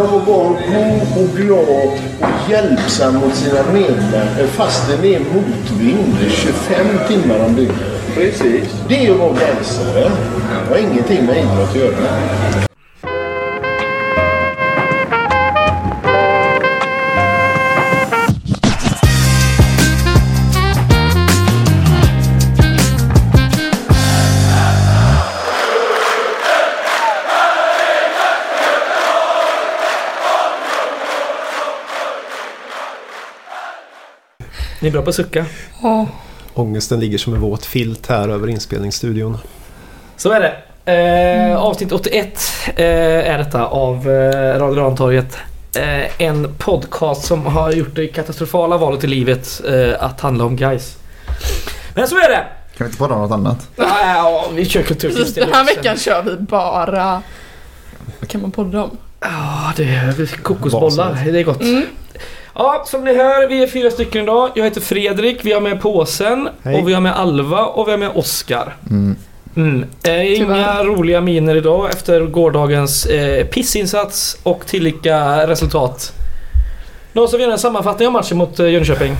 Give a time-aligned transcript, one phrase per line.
[0.00, 1.90] om att vara god och glad
[2.20, 7.96] och hjälpsam mot sina medmänniskor fast det är motvind 25 timmar om dygnet.
[8.14, 8.84] Precis.
[8.88, 10.10] Det är att vara gaisare.
[10.64, 12.65] Det har ingenting med idrott att göra.
[34.86, 35.46] Ni är bra på att sucka.
[35.82, 36.06] Ja.
[36.54, 39.38] Ångesten ligger som en våt filt här över inspelningsstudion.
[40.16, 41.52] Så är det.
[41.52, 42.84] Eh, avsnitt 81 eh,
[43.32, 45.38] är detta av eh, Radio Rantorget.
[45.76, 50.56] Eh, en podcast som har gjort det katastrofala valet i livet eh, att handla om
[50.56, 50.96] guys.
[51.94, 52.46] Men så är det!
[52.76, 53.68] Kan vi inte podda om något annat?
[53.76, 57.22] Ja, ja, vi kör kulturtips Precis, den här veckan kör vi bara...
[58.20, 58.96] Vad kan man podda om?
[59.20, 61.18] Ja, det är kokosbollar.
[61.24, 61.60] Det är gott.
[61.60, 61.86] Mm.
[62.58, 64.50] Ja, som ni hör, vi är fyra stycken idag.
[64.54, 66.80] Jag heter Fredrik, vi har med Påsen Hej.
[66.80, 68.76] och vi har med Alva och vi har med Oskar.
[68.90, 69.16] Mm.
[69.56, 69.84] Mm.
[70.04, 70.84] Eh, inga Tyvärr.
[70.84, 76.12] roliga miner idag efter gårdagens eh, pissinsats och tillika resultat.
[77.12, 79.16] Någon som vill göra en sammanfattning av matchen mot eh, Jönköping?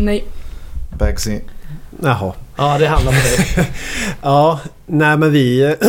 [0.00, 0.24] Nej.
[0.98, 1.40] Bagsy.
[2.02, 2.32] Jaha.
[2.56, 3.66] Ja, det handlar om dig.
[4.22, 5.76] Ja, nej men vi...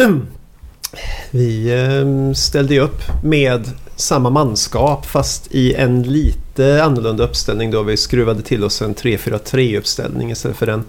[1.32, 7.84] Vi eh, ställde ju upp med samma manskap fast i en lite annorlunda uppställning då
[7.84, 10.84] vi skruvade till oss en 3-4-3 uppställning istället för en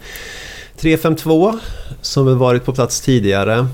[0.78, 1.58] 3-5-2
[2.00, 3.66] som väl varit på plats tidigare.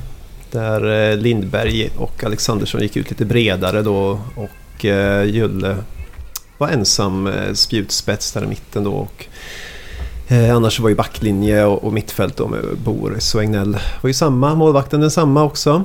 [0.50, 5.76] Där eh, Lindberg och Alexandersson gick ut lite bredare då och eh, Julle
[6.58, 8.92] var ensam eh, spjutspets där i mitten då.
[8.92, 9.26] Och,
[10.52, 14.54] annars var ju backlinje och, och mittfält då med Boris och Egnell var ju samma.
[14.54, 15.84] Målvakten densamma också.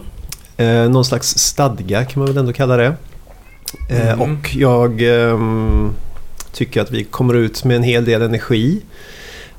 [0.58, 2.96] Eh, någon slags stadga kan man väl ändå kalla det.
[3.90, 4.22] Eh, Mm.
[4.22, 5.92] Och jag ehm,
[6.52, 8.82] tycker att vi kommer ut med en hel del energi.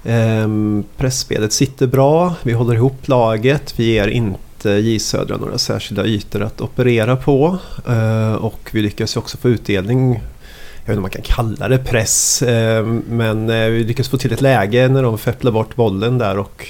[0.05, 6.07] Ehm, pressspelet sitter bra, vi håller ihop laget, vi ger inte J Södra några särskilda
[6.07, 7.59] ytor att operera på.
[7.89, 10.21] Eh, och vi lyckas också få utdelning
[10.87, 14.17] jag vet inte om man kan kalla det press, eh, men eh, vi lyckas få
[14.17, 16.67] till ett läge när de fepplar bort bollen där och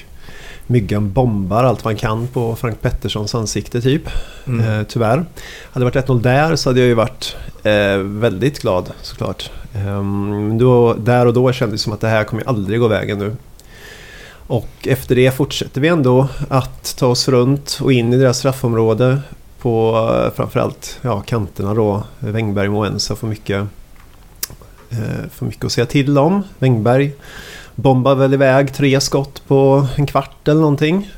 [0.66, 4.02] Myggan bombar allt man kan på Frank Petterssons ansikte typ.
[4.46, 4.80] Mm.
[4.80, 5.24] Eh, tyvärr.
[5.72, 9.50] Hade det varit 1-0 där så hade jag ju varit eh, väldigt glad såklart.
[9.74, 13.18] Ehm, då, där och då kändes det som att det här kommer aldrig gå vägen
[13.18, 13.36] nu.
[14.46, 19.20] Och efter det fortsätter vi ändå att ta oss runt och in i deras straffområde
[19.58, 22.04] på eh, framförallt ja, kanterna då.
[22.18, 23.66] Wängberg och Moensa får mycket,
[24.90, 26.42] eh, får mycket att säga till om.
[26.58, 27.12] Wängberg
[27.76, 31.10] bombar väl iväg tre skott på en kvart eller någonting.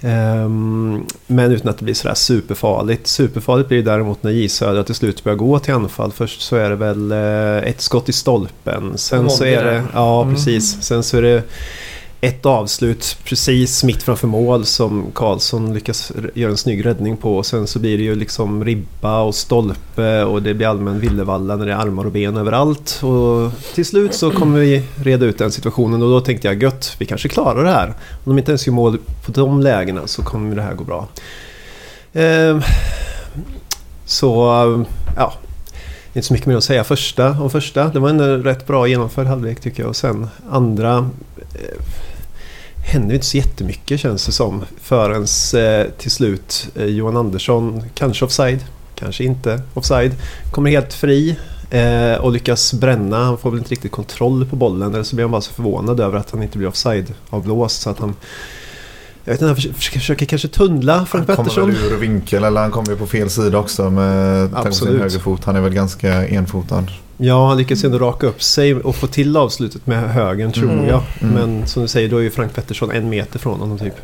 [0.00, 3.06] Ehm, men utan att det blir sådär superfarligt.
[3.06, 6.12] Superfarligt blir det däremot när J Södra till slut börjar gå till anfall.
[6.12, 8.92] Först så är det väl eh, ett skott i stolpen.
[8.98, 9.82] Sen så är det...
[9.94, 10.34] Ja, Mm.
[10.34, 10.82] precis.
[10.82, 11.42] Sen så är det
[12.24, 17.36] ett avslut precis mitt framför mål som Karlsson lyckas göra en snygg räddning på.
[17.36, 21.56] Och sen så blir det ju liksom ribba och stolpe och det blir allmän villevalla
[21.56, 23.00] när det är armar och ben överallt.
[23.02, 26.96] Och till slut så kommer vi reda ut den situationen och då tänkte jag gött,
[26.98, 27.88] vi kanske klarar det här.
[27.88, 31.08] Om de inte ens gör mål på de lägena så kommer det här gå bra.
[32.12, 32.62] Ehm,
[34.04, 34.30] så,
[35.16, 35.32] ja.
[36.14, 37.88] Inte så mycket mer att säga första om första.
[37.88, 39.90] Det var en rätt bra genomförd halvlek tycker jag.
[39.90, 41.10] Och sen andra
[41.54, 41.84] eh,
[42.84, 44.64] händer inte så jättemycket känns det som.
[44.80, 45.26] Förrän
[45.62, 48.64] eh, till slut eh, Johan Andersson, kanske offside,
[48.94, 50.12] kanske inte offside,
[50.50, 51.36] kommer helt fri
[51.70, 53.24] eh, och lyckas bränna.
[53.24, 56.00] Han får väl inte riktigt kontroll på bollen eller så blir han bara så förvånad
[56.00, 58.14] över att han inte blir offside avblåst så att han
[59.26, 61.70] jag vet inte, han försöker, försöker, kanske tunnla Frank Han kommer Pettersson.
[61.70, 65.44] väl ur vinkel eller han kommer ju på fel sida också med sin högerfot.
[65.44, 66.90] Han är väl ganska enfotad.
[67.26, 70.86] Ja, han lyckas ändå raka upp sig och få till avslutet med högen tror Mm.
[70.86, 71.02] jag.
[71.20, 71.34] Mm.
[71.34, 73.94] Men som du säger, då är ju Frank Pettersson en meter från honom typ.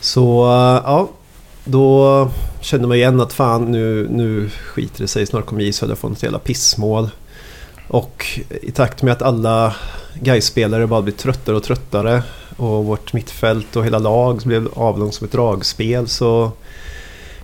[0.00, 1.08] Så äh, ja,
[1.64, 2.28] då
[2.60, 5.26] kände man igen att fan nu, nu skiter det sig.
[5.26, 7.10] Snart kommer J Södra få något jävla pissmål.
[7.88, 9.74] Och i takt med att alla
[10.14, 12.22] Gais-spelare bara blir tröttare och tröttare
[12.56, 16.52] och vårt mittfält och hela lag blev avlångt som ett dragspel så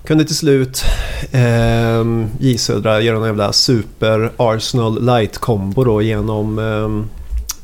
[0.07, 0.85] kunde till slut
[1.33, 7.09] ehm, J Södra göra en jävla super Arsenal light-kombo då genom ehm,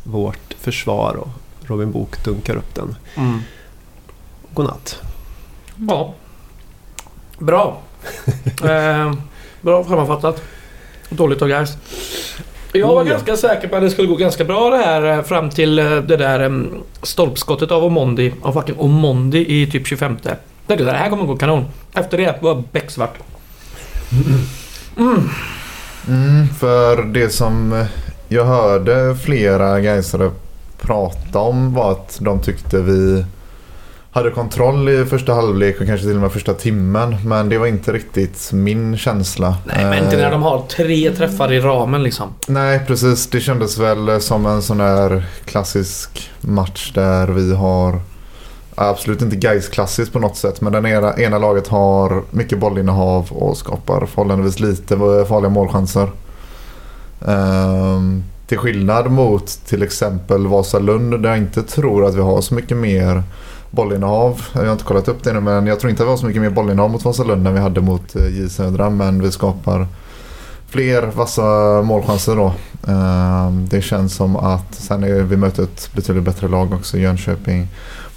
[0.03, 1.29] vårt försvar och
[1.67, 2.97] Robin Book dunkar upp den.
[3.15, 3.41] Mm.
[4.55, 5.01] Godnatt.
[5.89, 6.15] Ja.
[7.39, 7.81] Bra.
[8.65, 9.15] eh,
[9.61, 10.43] bra sammanfattat.
[11.09, 11.71] Dåligt av guys.
[12.73, 13.13] Jag var Oh, ja.
[13.13, 15.97] ganska säker på att det skulle gå ganska bra det här eh, fram till eh,
[15.97, 18.33] det där em, stolpskottet av Omondi.
[18.43, 20.17] Av fucking Omondi i typ 25.
[20.73, 21.65] Tänkte det här kommer gå kanon.
[21.95, 23.15] Efter det var becksvart.
[26.09, 27.85] Mm, för det som
[28.29, 30.31] jag hörde flera Gaisare
[30.81, 33.25] prata om var att de tyckte vi
[34.13, 37.17] hade kontroll i första halvlek och kanske till och med första timmen.
[37.25, 39.57] Men det var inte riktigt min känsla.
[39.65, 42.29] Nej, men inte Eh, när de har tre träffar i ramen liksom.
[42.47, 43.27] Nej, precis.
[43.27, 48.01] Det kändes väl som en sån där klassisk match där vi har
[48.75, 53.33] Absolut inte guys klassiskt på något sätt men den ena, ena laget har mycket bollinnehav
[53.33, 54.97] och skapar förhållandevis lite
[55.29, 56.11] farliga målchanser.
[57.27, 62.55] Ehm, till skillnad mot till exempel Vasalund där jag inte tror att vi har så
[62.55, 63.23] mycket mer
[63.71, 64.43] bollinnehav.
[64.53, 66.27] Jag har inte kollat upp det nu men jag tror inte att vi har så
[66.27, 69.87] mycket mer bollinnehav mot Vasalund än vi hade mot eh, J Södra men vi skapar
[70.69, 71.43] fler vassa
[71.83, 72.53] målchanser då.
[72.89, 76.99] Ehm, Det känns som att sen är vi möter ett betydligt bättre lag också.
[76.99, 77.69] Jönköping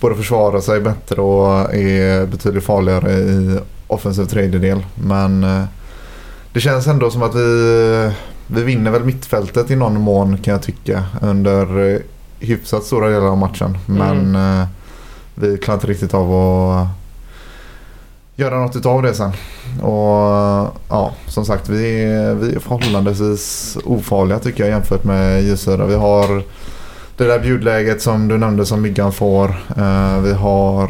[0.06, 4.86] både försvarar sig bättre och är betydligt farligare i offensiv tredjedel.
[4.96, 5.64] Men eh,
[6.54, 8.12] det känns ändå som att vi,
[8.48, 12.00] vi vinner väl mittfältet i någon mån kan jag tycka under eh,
[12.40, 13.78] hyfsat stora delar av matchen.
[13.86, 14.68] Men eh,
[15.36, 16.88] vi klarar inte riktigt av att
[18.36, 19.32] göra något utav det sen.
[19.82, 25.86] Och ja, som sagt vi är, vi är förhållandevis ofarliga tycker jag jämfört med J-Södra.
[25.86, 26.44] Vi har
[27.18, 29.50] det där bjudläget som du nämnde som Myggan får.
[29.78, 30.84] Eh, vi har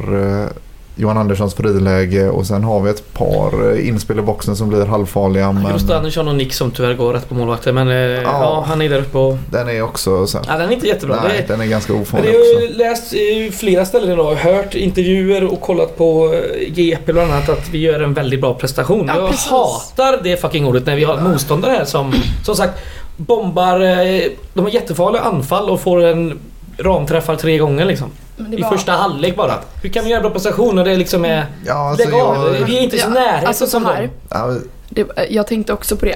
[0.43, 0.49] eh,
[0.97, 4.85] Johan Anderssons friläge och sen har vi ett par eh, inspel i boxen som blir
[4.85, 5.51] halvfarliga.
[5.51, 7.75] Men Just Andersson och Nick som tyvärr går rätt på målvakten.
[7.75, 8.65] Men eh, ja.
[8.67, 9.37] han är där uppe och...
[9.51, 11.19] den är också så Ja, den är inte jättebra.
[11.23, 12.61] Nej, det, den är ganska ofarlig har också.
[12.61, 14.35] jag läst i flera ställen idag.
[14.35, 16.35] Hört intervjuer och kollat på
[16.67, 19.07] GP bland annat att vi gör en väldigt bra prestation.
[19.07, 19.47] Ja, jag precis.
[19.51, 22.13] hatar det fucking ordet när vi har motståndare här som
[22.43, 22.79] som sagt
[23.17, 23.79] bombar.
[23.81, 24.23] eh,
[24.53, 26.39] De har jättefarliga anfall och får en
[26.77, 28.09] ramträffar tre gånger liksom.
[28.57, 29.53] I första halvlek bara.
[29.83, 31.45] Hur kan vi göra bra prestation när det liksom är...
[31.65, 32.55] Ja, alltså, Lägg av!
[32.59, 34.09] jag, Vi är inte så Ja, nära alltså som här.
[34.29, 34.61] dem.
[34.89, 36.15] Det, jag tänkte också på det.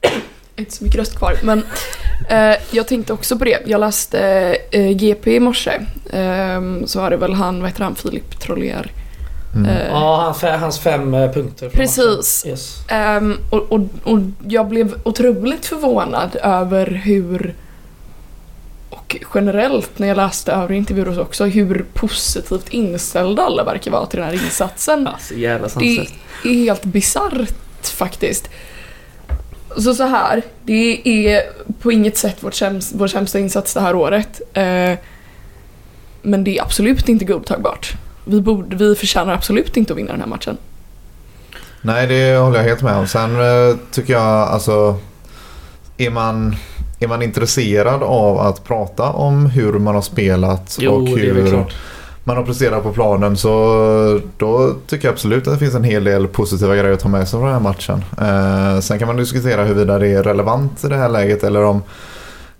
[0.56, 1.64] Inte så mycket röst kvar, men
[2.30, 3.58] eh, jag tänkte också på det.
[3.66, 4.20] Jag läste
[4.70, 5.70] eh, GP i morse.
[6.12, 8.90] Eh, så var det väl han, vad heter han, Filip Trollier.
[9.54, 9.66] Mm.
[9.70, 11.68] Eh, Ja, hans, hans fem eh, punkter.
[11.68, 12.44] Precis.
[12.46, 12.76] Yes.
[12.88, 14.18] Ehm, och, och, och
[14.48, 17.54] jag blev otroligt förvånad över hur
[18.90, 24.18] och generellt när jag läste övriga intervjuer också hur positivt inställda alla verkar vara till
[24.18, 25.06] den här insatsen.
[25.06, 26.14] Alltså jävla Det sanslöst.
[26.44, 27.50] är helt bisarrt
[27.82, 28.50] faktiskt.
[29.76, 31.42] Så så här, det är
[31.80, 34.40] på inget sätt vårt sämst, vår sämsta insats det här året.
[34.52, 34.92] Eh,
[36.22, 37.92] men det är absolut inte godtagbart.
[38.24, 40.56] Vi, borde, vi förtjänar absolut inte att vinna den här matchen.
[41.82, 43.06] Nej, det håller jag helt med om.
[43.06, 44.96] Sen eh, tycker jag alltså
[45.96, 46.56] är man,
[47.00, 51.32] är man intresserad av att prata om hur man har spelat Jo, och det är
[51.34, 51.74] väl hur klart.
[52.24, 56.04] man har presterat på planen så då tycker jag absolut att det finns en hel
[56.04, 58.04] del positiva grejer att ta med sig från den här matchen.
[58.20, 61.82] Eh, sen kan man diskutera huruvida det är relevant i det här läget eller om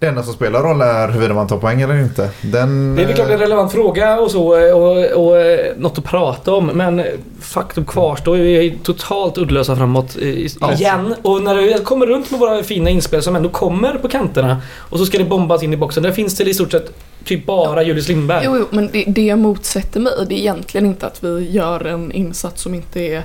[0.01, 2.31] det enda som spelar roll är huruvida man tar poäng eller inte.
[2.43, 5.99] Den, Det är väl klart en relevant fråga och så eh, och, och eh, något
[5.99, 7.03] att prata om men
[7.41, 10.73] faktum kvarstår vi är totalt uddlösa framåt eh, i- Ja.
[10.73, 11.15] igen.
[11.23, 14.99] Och när det kommer runt med våra fina inspel som ändå kommer på kanterna och
[14.99, 16.03] så ska det bombas in i boxen.
[16.03, 16.93] Där finns det i stort sett
[17.25, 18.43] typ bara Julius Lindberg.
[18.45, 21.85] Jo, jo men det, det jag motsätter mig det är egentligen inte att vi gör
[21.87, 23.23] en insats som inte är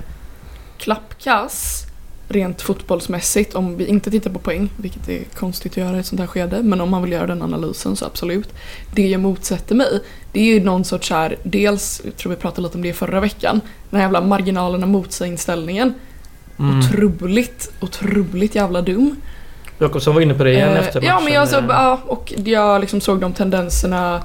[0.78, 1.85] klappkass
[2.28, 6.06] rent fotbollsmässigt om vi inte tittar på poäng, vilket är konstigt att göra i ett
[6.06, 8.54] sånt här skede, men om man vill göra den analysen så absolut.
[8.96, 10.00] Det jag motsätter mig,
[10.32, 13.20] det är ju någon sorts här, dels, jag tror vi pratade lite om det förra
[13.20, 15.94] veckan, den här jävla marginalerna mot sig inställningen.
[16.60, 16.80] Mm.
[16.80, 19.16] Otroligt, otroligt jävla dum.
[19.80, 21.14] Jakobsson var inne på det igen Eh, efter matchen.
[21.14, 21.66] Ja, men jag, så, eh.
[21.70, 24.24] ja, och jag liksom såg de tendenserna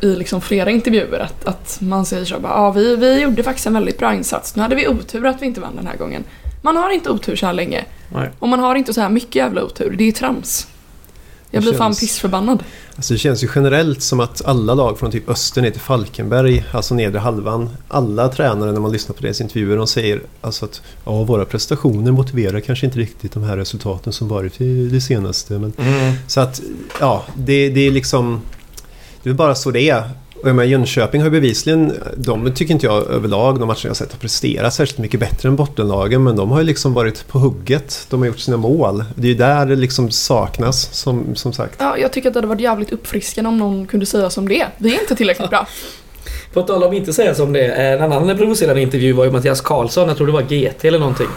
[0.00, 3.74] i liksom flera intervjuer att, att man säger så ja vi, vi gjorde faktiskt en
[3.74, 4.56] väldigt bra insats.
[4.56, 6.24] Nu hade vi otur att vi inte vann den här gången.
[6.62, 7.84] Man har inte otur så här länge.
[8.08, 8.30] Nej.
[8.38, 9.94] Och man har inte så här mycket jävla otur.
[9.98, 10.66] Det är trams.
[11.50, 12.64] Jag Det blir fan känns- pissförbannad.
[12.96, 16.64] Alltså det känns ju generellt som att alla lag från typ öster ner till Falkenberg,
[16.72, 20.82] alltså nedre halvan, alla tränare när man lyssnar på deras intervjuer, de säger alltså att
[21.04, 25.58] ja, våra prestationer motiverar kanske inte riktigt de här resultaten som varit i det senaste.
[25.58, 26.14] Men, Mm.
[26.26, 26.60] så att,
[27.00, 28.40] ja, det, det är liksom...
[29.22, 30.10] Det är bara så det är.
[30.42, 33.90] Och jag menar, Jönköping har ju bevisligen, de tycker inte jag överlag, de matcher jag
[33.90, 36.24] har sett, har presterat särskilt mycket bättre än bottenlagen.
[36.24, 38.06] Men de har ju liksom varit på hugget.
[38.10, 39.04] De har gjort sina mål.
[39.14, 41.74] Det är ju där det liksom saknas, som, som sagt.
[41.78, 44.66] Ja, jag tycker att det hade varit jävligt uppfriskande om någon kunde säga som det.
[44.78, 45.66] Vi är inte tillräckligt bra.
[46.52, 47.66] På tal om inte säga som det.
[47.66, 51.28] En annan provocerande intervju var ju Mattias Karlsson, jag tror det var GT eller någonting.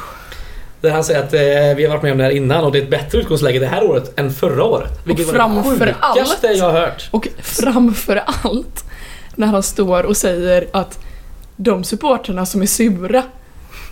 [0.86, 2.80] Där han säger att eh, vi har varit med om det här innan och det
[2.80, 5.00] är ett bättre utgångsläge det här året än förra året.
[5.04, 7.10] Vilket var det framför sjukaste allt- jag har hört.
[7.12, 8.84] Och framför allt
[9.36, 11.00] när han står och säger att
[11.56, 13.24] de supporterna som är sura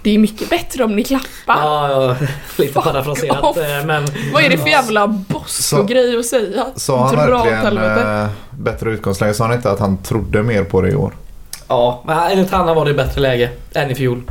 [0.04, 1.26] det är mycket bättre om ni klappar.
[1.48, 2.16] Ja, ja,
[2.58, 4.06] lite parafraserat eh, men...
[4.34, 6.66] Vad är det för jävla bosko-grej att säga?
[6.76, 9.34] Sa han verkligen eh, bättre utgångsläge?
[9.34, 11.16] Sa han inte att han trodde mer på det i år?
[11.68, 14.22] Ja, men enligt han var det bättre läge än i fjol.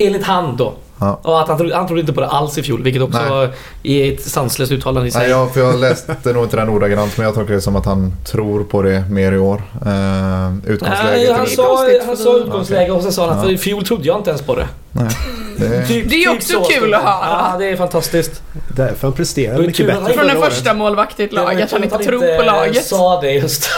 [0.00, 0.74] Enligt han då.
[1.00, 1.20] Ja.
[1.22, 3.48] Och att han, trodde, han trodde inte på det alls i fjol, vilket också
[3.82, 5.20] är ett sanslöst uttalande i sig.
[5.20, 7.86] Nej, jag, för jag läste nog inte den ordagrant men jag tolkar det som att
[7.86, 9.62] han tror på det mer i år.
[9.86, 11.12] Eh, utgångsläget.
[11.14, 13.50] Nej, han är sa, han sa utgångsläge och sen sa han att Ja.
[13.50, 14.68] i fjol trodde jag inte ens på det.
[14.92, 15.08] Nej,
[15.56, 16.64] det, Typ- Det är typ också så.
[16.64, 17.50] kul att höra.
[17.52, 18.42] Ja, det är fantastiskt.
[18.76, 20.52] Därför han presterar Det är mycket bättre Från en förra året.
[20.52, 22.84] första målvakt i ett lag, att han inte tror på laget.
[22.84, 23.68] sa det just.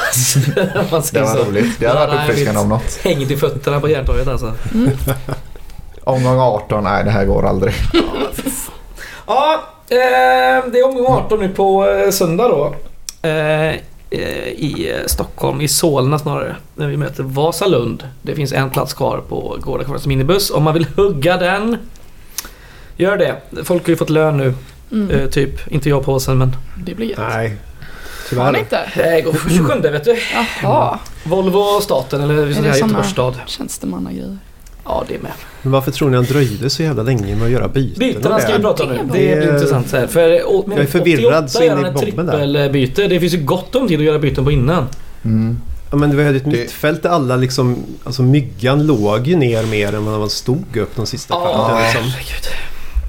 [0.57, 1.81] Om man det var roligt.
[1.81, 2.99] Det hade varit nej, uppfriskande om något.
[3.03, 4.53] Hängt i fötterna på Järntorget alltså.
[6.07, 7.75] Omgång 18, nej det här går aldrig.
[9.27, 9.97] Ja, eh,
[10.73, 12.75] det är omgång 18 nu på eh, söndag då.
[13.29, 13.75] Eh,
[14.49, 16.57] I Stockholm, i Solna snarare.
[16.75, 18.09] När vi möter Vasalund.
[18.23, 20.51] Det finns en plats kvar på Gårda Kvarns minibuss.
[20.51, 21.77] Om man vill hugga den,
[22.97, 23.65] gör det.
[23.65, 24.55] Folk har ju fått lön nu.
[24.93, 25.11] Mm.
[25.11, 26.57] Eh, typ, inte jag påsen men.
[26.87, 27.19] Det blir gött.
[27.19, 27.57] Nej,
[28.39, 28.59] Har ni tyvärr.
[28.59, 28.91] inte?
[28.97, 30.17] Det går för 27 vet du.
[30.63, 30.99] Jaha.
[31.25, 33.35] Volvo och staten eller vi ska Är det säga såna- Göteborgs stad.
[33.47, 34.39] Tjänstemannagrejer.
[34.89, 35.33] Ja, det är med.
[35.63, 37.99] Men varför tror ni han dröjde så jävla länge med att göra byten?
[37.99, 38.63] Bytena ska vi det?
[38.63, 38.97] prata om nu.
[38.97, 40.07] Det blir intressant så här.
[40.07, 42.33] För, å- men Jag är förvirrad 88 så in i bomben där.
[42.33, 43.07] trippelbyte.
[43.09, 44.87] Det finns ju gott om tid att göra byten på innan.
[45.25, 45.59] Mm.
[45.91, 47.77] Ja, men var ju ett Det- mittfält där alla liksom...
[48.05, 51.83] Alltså myggan låg ju ner mer än vad man stod upp de sista kvarten.
[51.85, 52.03] Liksom.
[52.03, 52.47] herregud.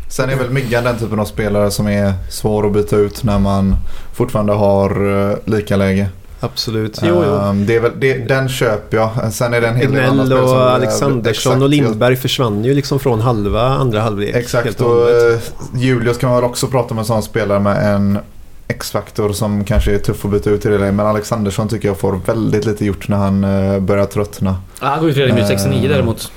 [0.10, 3.40] Sen är väl Myggan den typen av spelare som är svår att byta ut när
[3.40, 3.76] man
[4.14, 6.08] fortfarande har uh, lika läge.
[6.40, 7.00] Absolut.
[7.04, 7.34] Jo, jo.
[7.36, 9.34] Ehm, det är väl, det, den köper jag.
[9.34, 12.74] Sen är det en hel del andra spelare som Alexandersson exakt, och Lindberg försvann ju
[12.74, 14.36] liksom från halva andra halvlek.
[14.36, 15.40] Exakt och eh,
[15.76, 18.20] Julius kan man väl också prata om en sån spelare med en
[18.68, 20.94] X-faktor som kanske är tuff att byta ut i det läget.
[20.94, 24.56] Men Alexandersson tycker jag får väldigt lite gjort när han eh, börjar tröttna.
[24.82, 25.90] Ja, han går ut redan i minut 69 Eh.
[25.90, 26.32] däremot.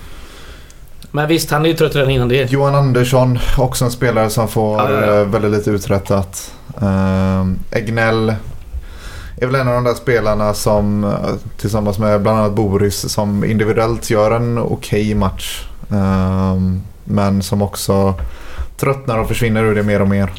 [1.12, 2.50] Men visst, han är ju trött redan innan det.
[2.52, 5.21] Johan Andersson, också en spelare som får Ja, ja, ja.
[5.21, 6.52] eh, väldigt lite uträttat.
[6.78, 8.35] Um, Egnell
[9.40, 11.11] är väl en av de där spelarna som eh,
[11.56, 15.68] tillsammans med bland annat Boris som individuellt gör en okej match.
[15.90, 18.14] Ehm, men som också
[18.76, 20.32] tröttnar och försvinner ur det mer och mer.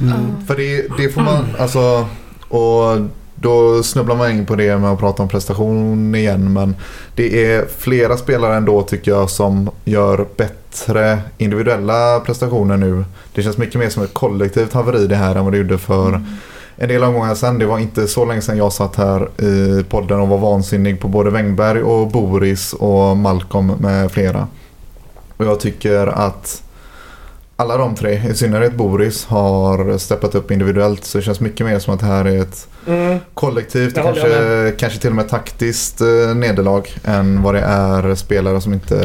[0.00, 0.46] Mm.
[0.46, 2.06] För det, det får man, alltså,
[2.48, 2.98] och
[3.34, 6.52] då snubblar man in på det med att prata om prestation igen.
[6.52, 6.76] Men
[7.14, 13.04] det är flera spelare ändå tycker jag som gör bättre individuella prestationer nu.
[13.34, 16.22] Det känns mycket mer som ett kollektivt haveri det här än vad det gjorde för
[16.76, 17.58] en del omgångar sedan.
[17.58, 21.08] Det var inte så länge sedan jag satt här i podden och var vansinnig på
[21.08, 24.48] både Wängberg och Boris och Malcolm med flera.
[25.36, 26.62] Och jag tycker att
[27.56, 31.04] alla de tre, i synnerhet Boris, har steppat upp individuellt.
[31.04, 33.18] Så det känns mycket mer som att det här är ett Mm.
[33.34, 38.72] kollektivt, kanske, kanske till och med taktiskt eh, nederlag än vad det är spelare som
[38.72, 38.96] inte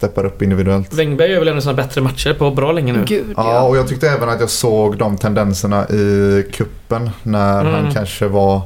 [0.00, 0.92] steppar upp individuellt.
[0.94, 3.04] Wängberg gör väl en av sina bättre matcher på bra länge nu.
[3.06, 3.62] Gud Ja, ja.
[3.62, 7.72] och jag tyckte även att jag såg de tendenserna i kuppen när Mm.
[7.74, 8.60] han kanske var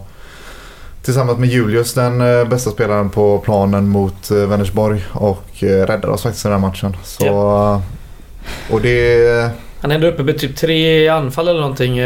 [1.02, 6.08] tillsammans med Julius den eh, bästa spelaren på planen mot eh, Vänersborg och eh, räddade
[6.08, 6.96] oss faktiskt i den här matchen.
[7.02, 7.82] Så,
[8.70, 9.50] Och det...
[9.80, 12.00] Han är ändå uppe med typ tre anfall eller någonting,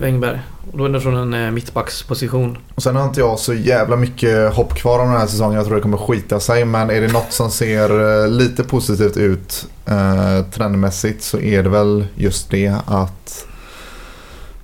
[0.00, 0.38] Wängberg.
[0.72, 2.58] Och då är det från en eh, mittbacksposition.
[2.74, 5.56] Och sen har inte jag så jävla mycket hopp kvar om den här säsongen.
[5.56, 6.64] Jag tror det kommer skita sig.
[6.64, 11.68] Men är det något som ser eh, lite positivt ut eh, trendmässigt så är det
[11.68, 13.46] väl just det att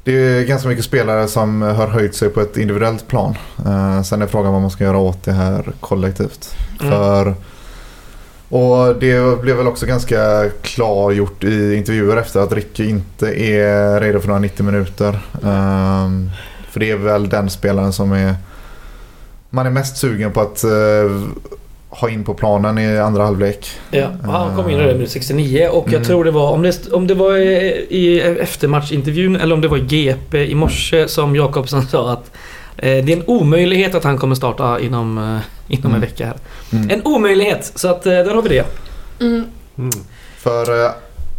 [0.05, 3.35] det är ganska mycket spelare som har höjt sig på ett individuellt plan.
[3.67, 6.55] Eh, sen är frågan vad man ska göra åt det här kollektivt.
[6.81, 6.93] Mm.
[6.93, 7.35] För,
[8.49, 14.21] och det blev väl också ganska klargjort i intervjuer efter att Ricky inte är redo
[14.21, 15.19] för några 90 minuter.
[15.45, 16.31] Ehm,
[16.71, 18.35] för det är väl den spelaren som är
[19.51, 20.71] man är mest sugen på att eh,
[21.89, 23.71] ha in på planen i andra halvlek.
[23.91, 26.05] Ja, han kom in redan i minut 69 och jag Mm.
[26.05, 29.77] tror det var, om det, om det var i, i eftermatchintervjun eller om det var
[29.77, 32.31] i GP i morse som Jakobsson sa att
[32.83, 36.01] det är en omöjlighet att han kommer starta inom, eh, inom en Mm.
[36.01, 36.37] vecka här.
[36.73, 36.91] Mm.
[36.91, 37.73] En omöjlighet!
[37.75, 38.65] Så att eh, där har vi det.
[39.25, 39.45] Mm.
[39.79, 39.91] Mm.
[40.39, 40.91] För eh,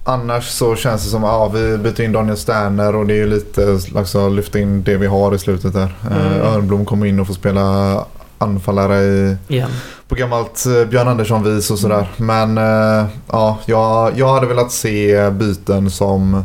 [0.03, 3.17] annars så känns det som att ja, vi byter in Daniel Sterner och det är
[3.17, 5.95] ju lite alltså, lyfta in det vi har i slutet där.
[6.11, 6.41] Mm.
[6.41, 7.95] Eh, Örnblom kommer in och får spela
[8.37, 9.69] anfallare i, Igen.
[10.07, 12.07] på gammalt eh, Björn Andersson-vis och sådär.
[12.17, 16.43] Men eh, ja, jag, jag hade velat se byten som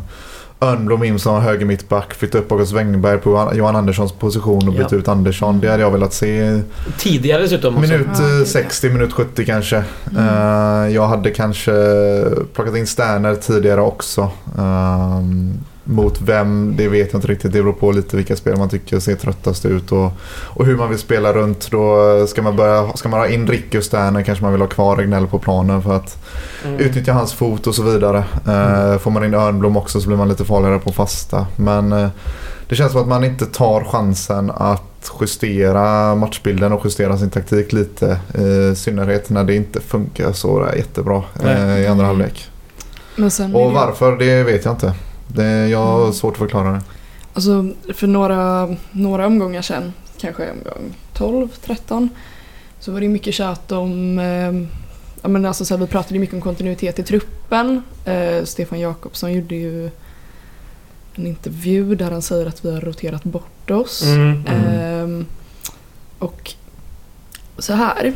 [0.61, 4.87] Örnblom in som höger mittback, flytta upp August Wängberg på Johan- Anderssons position och byta
[4.91, 4.97] Ja.
[4.97, 5.59] ut Andersson.
[5.59, 6.59] Det hade jag velat se.
[6.97, 7.89] Tidigare dessutom också.
[7.91, 9.83] Minut Ja, gud, 60, minut 70 kanske.
[10.11, 10.27] Mm.
[10.87, 11.71] Eh, jag hade kanske
[12.53, 14.31] plockat in Sterner tidigare också.
[14.57, 15.53] Ehm,
[15.87, 17.51] Mot vem, det vet jag inte riktigt.
[17.53, 20.11] Det beror på lite vilka spel man tycker ser tröttast ut och,
[20.43, 21.71] och hur man vill spela runt.
[21.71, 24.67] Då ska man, börja, ska man ha in Ricky och Sterner kanske man vill ha
[24.67, 26.17] kvar Regnell på planen för att
[26.65, 26.79] Mm.
[26.79, 28.17] utnyttja hans fot och så vidare.
[28.47, 31.47] Eh, får man in Örnblom också så blir man lite farligare på fasta.
[31.55, 32.07] Men eh,
[32.69, 37.73] det känns som att man inte tar chansen att justera matchbilden och justera sin taktik
[37.73, 38.17] lite.
[38.37, 42.47] I synnerhet när det inte funkar så där jättebra eh, i andra halvlek.
[43.29, 44.93] Sen är Och varför, det vet jag inte.
[45.27, 46.13] Det, jag har Mm.
[46.13, 46.81] svårt att förklara det.
[47.33, 52.09] Alltså för några, några omgångar sedan, kanske omgång 12, 13,
[52.79, 54.67] så var det mycket tjat om, eh,
[55.21, 57.83] ja men alltså så här, vi pratade ju mycket om kontinuitet i truppen.
[58.05, 59.89] Eh, Stefan Jakobsson gjorde ju
[61.15, 64.03] en intervju där han säger att vi har roterat bort oss.
[64.03, 64.43] Mm.
[64.47, 64.65] Mm.
[64.67, 65.25] Ehm,
[66.19, 66.53] och
[67.57, 68.13] så här.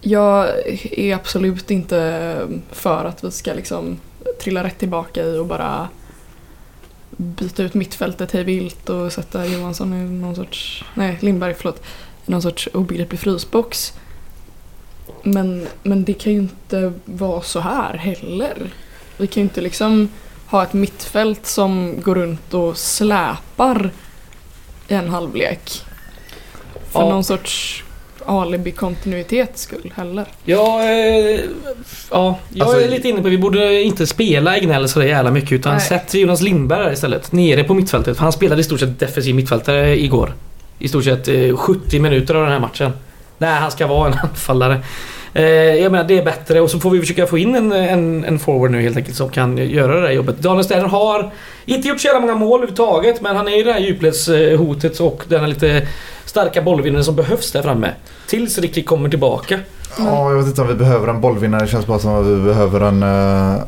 [0.00, 0.48] Jag
[0.92, 2.38] är absolut inte
[2.72, 3.96] för att vi ska liksom
[4.40, 5.88] trilla rätt tillbaka i och bara
[7.16, 11.82] byta ut mittfältet hej vilt och sätta Johansson i någon sorts, nej Lindberg förlåt,
[12.26, 13.92] i någon sorts obegriplig frysbox.
[15.22, 18.70] Men, men det kan ju inte vara så här heller.
[19.16, 20.08] Vi kan ju inte liksom
[20.46, 23.90] ha ett mittfält som går runt och släpar
[24.88, 25.82] i en halvlek.
[26.92, 27.08] För Ja.
[27.08, 27.84] någon sorts
[28.26, 30.24] alibi-kontinuitets skull heller.
[30.44, 31.40] Ja, eh,
[32.10, 35.52] ja, jag Alltså- är lite inne på vi borde inte spela Egnell så jävla mycket
[35.52, 35.80] utan Nej.
[35.80, 37.32] sätt Jonas Lindberg istället.
[37.32, 38.16] Nere på mittfältet.
[38.16, 40.32] För han spelade i stort sett defensiv mittfältare igår.
[40.78, 42.92] I stort sett eh, 70 minuter av den här matchen.
[43.38, 44.80] Nej, han ska vara en anfallare.
[45.34, 48.24] Eh, jag menar det är bättre och så får vi försöka få in en, en,
[48.24, 50.38] en forward nu helt enkelt som kan göra det där jobbet.
[50.38, 51.30] Daniel Sterner har
[51.64, 55.22] inte gjort så jävla många mål överhuvudtaget men han är ju det här djupledshotet och
[55.28, 55.88] den här lite
[56.36, 57.90] starka bollvinnaren som behövs där framme.
[58.28, 59.58] Tills Ricky kommer tillbaka.
[59.98, 61.60] Ja, jag vet inte om vi behöver en bollvinnare.
[61.60, 63.62] Det känns bara som att vi behöver en uh,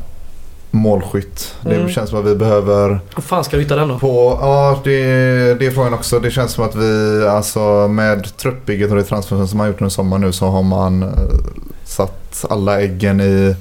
[0.71, 1.55] målskytt.
[1.65, 1.85] Mm.
[1.85, 3.99] Det känns som att vi behöver Hur fan ska vi hitta den då?
[3.99, 4.37] på...
[4.41, 4.99] Ja, det,
[5.59, 6.19] det är frågan också.
[6.19, 9.81] Det känns som att vi, alltså med truppbygget och det transferfönster som man har gjort
[9.81, 11.09] under sommaren nu så har man eh,
[11.85, 13.55] satt alla äggen i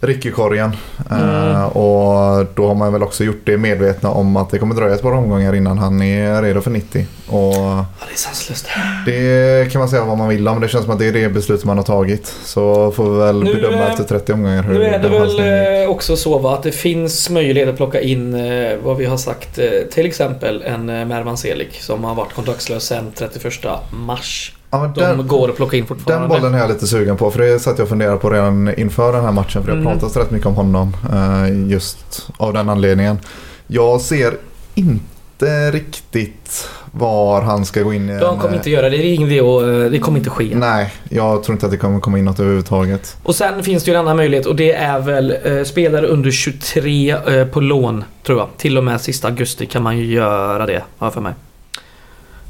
[0.00, 0.76] Ricky-korgen.
[1.10, 1.54] Mm.
[1.54, 4.94] Eh, och då har man väl också gjort det medvetna om att det kommer dröja
[4.94, 7.06] ett par omgångar innan han är redo för 90.
[7.26, 8.66] Och Ja, det är sanslöst.
[9.06, 10.60] det kan man säga vad man vill om.
[10.60, 12.34] Det känns som att det är det beslut man har tagit.
[12.44, 15.82] Så får vi väl Nu, bedöma eh, efter 30 omgångar hur Nu är det väl
[15.82, 18.36] eh, också så va, att det finns möjlighet att plocka in
[18.82, 19.58] vad vi har sagt.
[19.90, 23.52] Till exempel en Mervan Selik som har varit kontraktslös sedan 31
[23.90, 24.52] mars.
[24.70, 26.28] Ja, De den, går att plocka in fortfarande.
[26.28, 27.30] den bollen är jag lite sugen på.
[27.30, 29.62] För det satt jag och funderade på redan inför den här matchen.
[29.62, 29.92] För det har Mm.
[29.92, 30.96] pratats rätt mycket om honom.
[31.12, 33.18] eh, Just av den anledningen.
[33.66, 34.32] Jag ser
[34.74, 38.96] inte riktigt var han ska gå in De kommer inte göra det.
[39.26, 40.50] Det, och, eh, det kommer inte ske.
[40.54, 43.16] Nej, jag tror inte att det kommer komma in något överhuvudtaget.
[43.22, 46.30] Och sen finns det ju en annan möjlighet och det är väl eh, spelare under
[46.30, 48.48] 23 eh, på lån tror jag.
[48.56, 51.32] Till och med sista augusti kan man ju göra det, har jag för mig.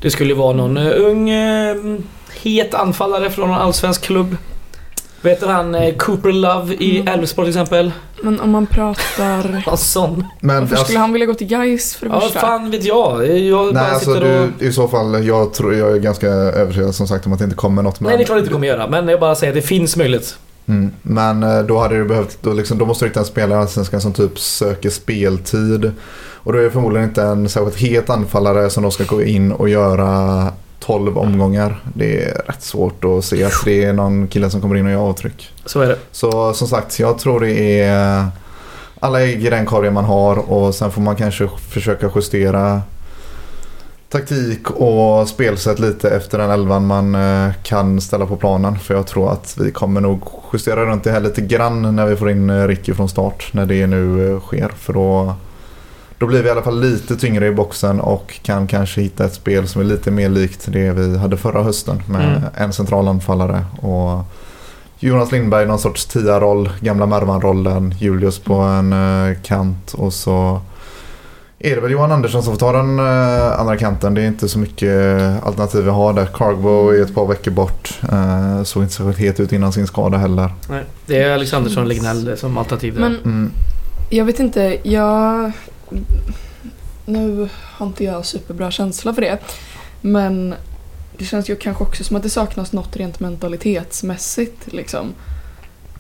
[0.01, 1.77] Det skulle ju vara någon eh, ung eh,
[2.43, 4.37] het anfallare från någon allsvensk klubb.
[5.23, 7.15] Vet du han eh, Cooper Love i Mm.
[7.21, 7.93] Elfsborg till exempel?
[8.23, 9.63] Men om man pratar...
[9.71, 10.25] En sån.
[10.41, 12.41] Men Varför skulle han vilja gå till Gais för det Ja, första?
[12.41, 13.39] fan vet jag.
[13.39, 14.49] Jag Nej, bara alltså sitter och...
[14.59, 17.45] du, i så fall, jag, tror, jag är ganska övertygad som sagt om att det
[17.45, 18.01] inte kommer något.
[18.01, 18.87] Nej, det är klart det inte kommer göra.
[18.89, 20.39] Men jag bara säger att det finns möjlighet.
[20.67, 20.91] Mm.
[21.03, 23.63] Men eh, då hade du behövt, då, liksom, då måste du hitta en spelare i
[23.63, 25.93] Allsvenskan som typ söker speltid.
[26.43, 29.53] Och då är det förmodligen inte en särskilt het anfallare som då ska gå in
[29.53, 31.83] och göra 12 omgångar.
[31.95, 34.93] Det är rätt svårt att se att det är någon kille som kommer in och
[34.93, 35.49] gör avtryck.
[35.65, 35.97] Så är det.
[36.13, 38.27] Så som sagt, jag tror det är
[39.01, 42.83] alla ägg i den korgen man har och sen får man kanske försöka justera
[44.11, 48.79] taktik och spelsätt lite efter den elvan man eh, kan ställa på planen.
[48.79, 52.17] För jag tror att vi kommer nog justera runt det här lite grann när vi
[52.17, 53.49] får in eh, Ricky från start.
[53.53, 54.69] När det nu eh, sker.
[54.69, 55.35] För då,
[56.19, 59.35] då blir vi i alla fall lite tyngre i boxen och kan kanske hitta ett
[59.35, 62.03] spel som är lite mer likt det vi hade förra hösten.
[62.07, 62.43] Med Mm.
[62.57, 64.25] en central anfallare och
[64.99, 68.95] Jonas Lindberg någon sorts tia-roll, gamla Mervan-rollen, Julius på en
[69.43, 70.61] kant och så
[71.63, 74.15] är det väl Johan Andersson som får ta den eh, andra kanten.
[74.15, 74.93] Det är inte så mycket
[75.45, 76.27] alternativ vi har där.
[76.27, 77.99] Cargo är ett par veckor bort.
[78.13, 80.55] Eh, såg inte särskilt het ut innan sin skada heller.
[80.69, 83.01] Nej, det är Alexandersson och Lignell som alternativ där.
[83.01, 83.51] Men Mm.
[84.11, 85.53] jag vet inte, jag...
[87.07, 89.39] Nu har inte jag superbra känsla för det.
[90.01, 90.55] Men
[91.19, 95.07] det känns ju kanske också som att det saknas något rent mentalitetsmässigt liksom.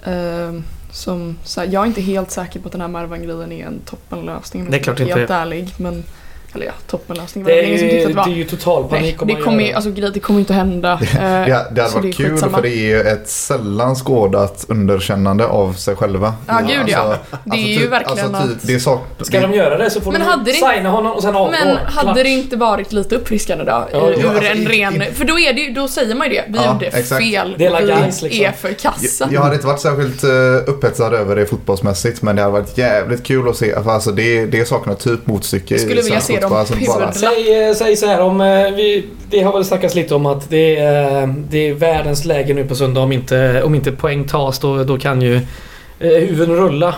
[0.04, 3.66] Ehm, som, så här, jag är inte helt säker på att den här Mervan-grejen är
[3.66, 4.62] en toppenlösning.
[4.62, 5.18] om är jag ska klart inte.
[5.18, 5.74] Helt ärlig.
[5.76, 6.04] Men
[6.54, 7.44] Eller ja, toppenlösning.
[7.44, 9.16] Det Det är, ingen som ju, tyckte att det det är ju total panik Nej,
[9.20, 11.00] om det man kommer gör ju, alltså det kommer inte hända.
[11.12, 12.56] Det, det hade så det är varit kul skitsamma.
[12.56, 16.34] för det är ju ett sällan skådat underkännande av sig själva.
[16.46, 17.14] Ja, gud, ja.
[17.44, 19.90] Det är ju typ- verkligen alltså, typ, att- det är sak, Ska de göra det
[19.90, 21.50] så får Men de hade det- signa honom och sen avgå.
[21.50, 22.16] Men hade Klart.
[22.16, 23.88] det inte varit lite uppfriskande då?
[23.92, 25.02] Ja, ur jo, alltså, en i- ren...
[25.02, 26.44] i- För då, är det, då säger man ju det.
[26.48, 27.22] Vi Ja, gjorde exakt.
[27.24, 27.54] fel.
[27.58, 28.44] Det är guys, liksom.
[28.44, 29.28] är för kassa.
[29.32, 30.30] Jag hade inte varit särskilt uh,
[30.66, 33.74] upphetsad över det fotbollsmässigt men det hade varit jävligt kul att se.
[33.74, 37.02] Alltså, det, det saknar typ motstycke i svensk se dem fotboll.
[37.02, 37.34] Alltså, bara.
[37.34, 40.50] Säg, eh, säg så här om eh, vi, det har väl snackats lite om att
[40.50, 44.24] det är, eh, det är världens läge nu på söndag om inte, om inte poäng
[44.24, 46.94] tas då, då kan ju eh, huvuden rulla.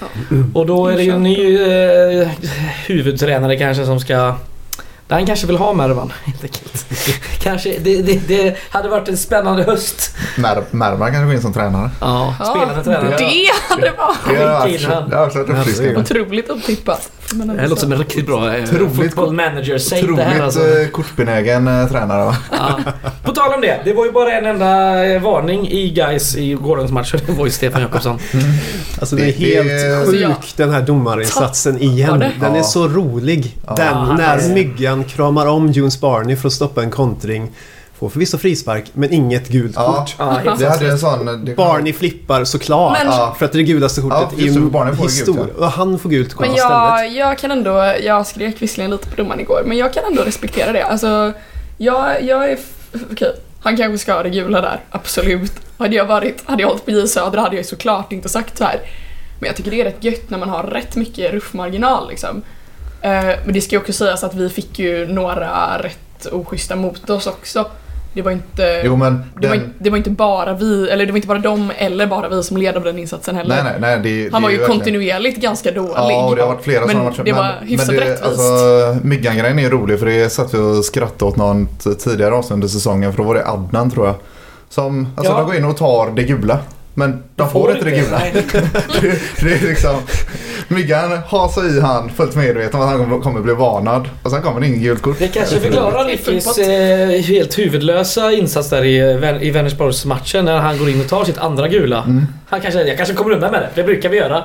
[0.00, 0.06] Ja.
[0.54, 1.58] Och då är det ju en ny
[2.22, 2.28] eh,
[2.86, 4.34] huvudtränare kanske som ska
[5.08, 6.86] han kanske vill ha Mervan helt enkelt.
[7.40, 10.16] kanske, det, det, det hade varit en spännande höst.
[10.38, 11.90] Mer, Mervan kanske går in som tränare.
[12.00, 13.16] Ja, Ja, spelande tränare.
[13.18, 15.96] Det hade varit det hade varit uppfriskande.
[16.00, 17.10] otroligt otippat.
[17.32, 19.78] Men Det här låter som en riktigt bra eh, Otroligt football manager.
[19.78, 20.60] Säg det här Otroligt alltså.
[20.80, 22.36] eh, kortbenägen eh, tränare va?
[22.52, 22.78] Ja.
[23.22, 23.80] På tal om det.
[23.84, 27.14] Det var ju bara en enda eh, varning i guys i gårdagens match.
[27.26, 28.18] Det var ju Stefan Jakobsson.
[29.00, 30.28] Alltså det är Det- det- helt Alltså, ja.
[30.28, 32.18] sjuk den här domarinsatsen igen.
[32.18, 32.30] det.
[32.40, 32.62] Den är Ja.
[32.64, 33.56] så rolig.
[33.76, 37.50] Den Ja, när är- Myggan kramar om Junes Barney för att stoppa en kontring.
[37.98, 39.92] Får förvisso frispark men inget gult Ja.
[39.94, 40.14] kort.
[40.18, 41.44] Ja, Det hade en sån...
[41.44, 42.98] Det, Barney flippar såklart.
[43.04, 43.34] Men-.
[43.38, 45.54] För att det är det gulaste kortet Ja, just i historia.
[45.58, 46.72] Och han får gult kort Men istället.
[46.72, 50.22] jag, jag kan ändå, jag skrek visserligen lite på domaren igår, men jag kan ändå
[50.22, 50.82] respektera det.
[50.84, 51.32] Alltså,
[51.78, 52.58] jag, jag är,
[53.12, 55.52] okej, han kanske ska ha det gula där, absolut.
[55.78, 58.58] Hade jag varit, hade jag hållit på J Södra hade jag ju såklart inte sagt
[58.58, 58.80] så här.
[59.40, 62.42] Men jag tycker det är rätt gött när man har rätt mycket ruffmarginal liksom.
[63.02, 63.10] Eh,
[63.44, 67.26] men det ska ju också sägas att vi fick ju några rätt oschyssta mot oss
[67.26, 67.66] också.
[68.14, 68.82] Det var inte...
[68.84, 69.22] jo men...
[69.40, 71.72] det, var, Den, inte- det var inte bara vi, eller det var inte bara de
[71.78, 73.54] eller bara vi som led av den insatsen heller.
[73.62, 74.00] nej nej nej.
[74.24, 75.92] Det, Han det var ju verkligen- kontinuerligt ganska dålig.
[75.96, 77.22] Ja, och det har varit flera Men sådana matcher.
[77.24, 78.24] det var hyfsat men det, rättvist.
[78.24, 82.68] Alltså, Myggan-grejen är rolig för det satt vi och skrattade åt något tidigare avsnitt under
[82.68, 84.14] säsongen för då var det Adnan tror jag.
[84.68, 85.38] Som, alltså Ja.
[85.38, 86.58] de går in och tar det gula.
[86.96, 88.20] Men de får, inte det gula.
[89.00, 89.96] Det, det är liksom,
[90.68, 94.08] Myggan hasar i han fullt medveten om att han kommer- bli varnad.
[94.22, 95.18] Och sen kommer det ingen gult kort.
[95.18, 100.78] Det kanske förklarar Nickis eh, helt huvudlösa insats där i, eh, i Vänersborgs-matchen när han
[100.78, 102.02] går in och tar sitt andra gula.
[102.02, 102.26] Mm.
[102.48, 104.44] Han kanske, jag kanske kommer undan med det, det brukar vi göra.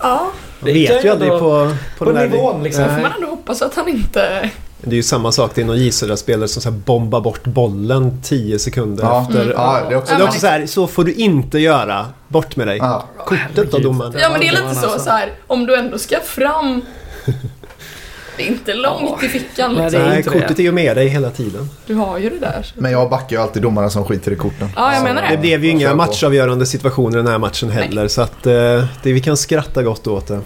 [0.00, 0.30] Ja,
[0.60, 2.84] Man vet ju aldrig på, på, på den här- nivån, liksom.
[2.84, 3.02] får Nej.
[3.02, 4.50] man ändå hoppas att han inte...
[4.80, 5.50] Det är ju samma sak.
[5.54, 9.40] Det är någon j spelare som så här bombar bort bollen 10 sekunder Ja, efter.
[9.42, 9.52] Mm.
[9.56, 12.06] ja, det är också Så det är också så här, så får du inte göra.
[12.28, 12.78] Bort med dig.
[12.78, 13.04] Ja.
[13.26, 13.82] Kortet då herregud.
[13.82, 14.12] domaren.
[14.20, 16.82] Ja men det är lite så, så här, om du ändå ska fram...
[18.36, 20.00] Det är inte långt i fickan Nej, liksom.
[20.00, 20.40] det är Nej, inte det.
[20.40, 21.68] kortet är ju med dig hela tiden.
[21.86, 22.62] Du har ju det där.
[22.62, 22.80] Så.
[22.80, 24.68] Men jag backar ju alltid domarna som skiter i korten.
[24.76, 25.36] Ja, jag menar Det det.
[25.36, 28.08] blev ju inga matchavgörande situationer den här matchen heller.
[28.08, 28.52] Så att eh,
[29.02, 30.40] det, vi kan skratta gott åt det.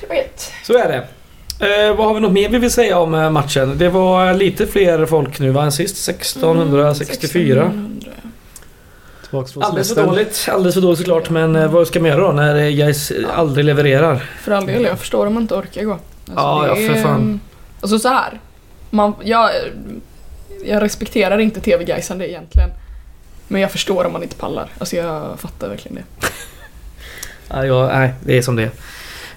[0.00, 0.52] Jag vet.
[0.66, 1.04] Så är det.
[1.60, 3.78] Eh, vad har vi något mer vi vill säga om eh, matchen?
[3.78, 6.08] Det var lite fler folk nu va, än sist.
[6.08, 7.62] 1664.
[7.62, 8.10] 1600.
[9.22, 10.48] Tillbaks från Alldeles för dåligt.
[10.52, 11.30] Alldeles för dåligt såklart.
[11.30, 14.16] Men eh, vad ska man göra då när eh, guys aldrig levererar?
[14.42, 15.92] För all del, jag förstår om man inte orkar gå.
[15.92, 17.40] Alltså, Ja, ja, för är- fan.
[17.80, 18.40] Alltså så här.
[18.90, 19.50] Man, jag,
[20.64, 22.70] jag respekterar inte tv-guysande egentligen.
[23.48, 24.68] Men jag förstår om man inte pallar.
[24.78, 26.26] Alltså jag fattar verkligen det.
[27.48, 28.70] Ja, ja, nej, det är som det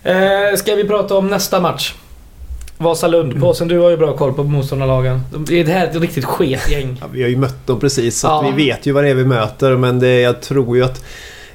[0.04, 0.50] är.
[0.52, 1.94] Eh, ska vi prata om nästa match?
[2.84, 3.40] Vasalund.
[3.42, 5.22] Påsen, du har ju bra koll på motståndarlagen.
[5.32, 6.98] De- Det här är ett riktigt sket gäng.
[7.02, 8.40] Ja, vi har ju mött dem precis så Ja.
[8.48, 9.78] att vi vet ju vad det är vi möter.
[9.78, 11.04] Men det, jag tror ju att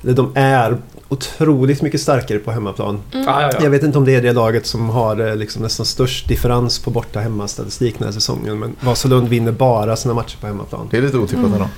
[0.03, 0.77] de är
[1.09, 3.01] otroligt mycket starkare på hemmaplan.
[3.13, 3.27] Mm.
[3.27, 3.59] Ja, ja, ja.
[3.63, 6.79] Jag vet inte om det är det laget som har eh, liksom nästan störst differens
[6.79, 8.59] på borta hemmastatistik den här säsongen.
[8.59, 10.89] Men Vasalund vinner bara sina matcher på hemmaplan.
[10.91, 11.69] Det är lite otippat ändå.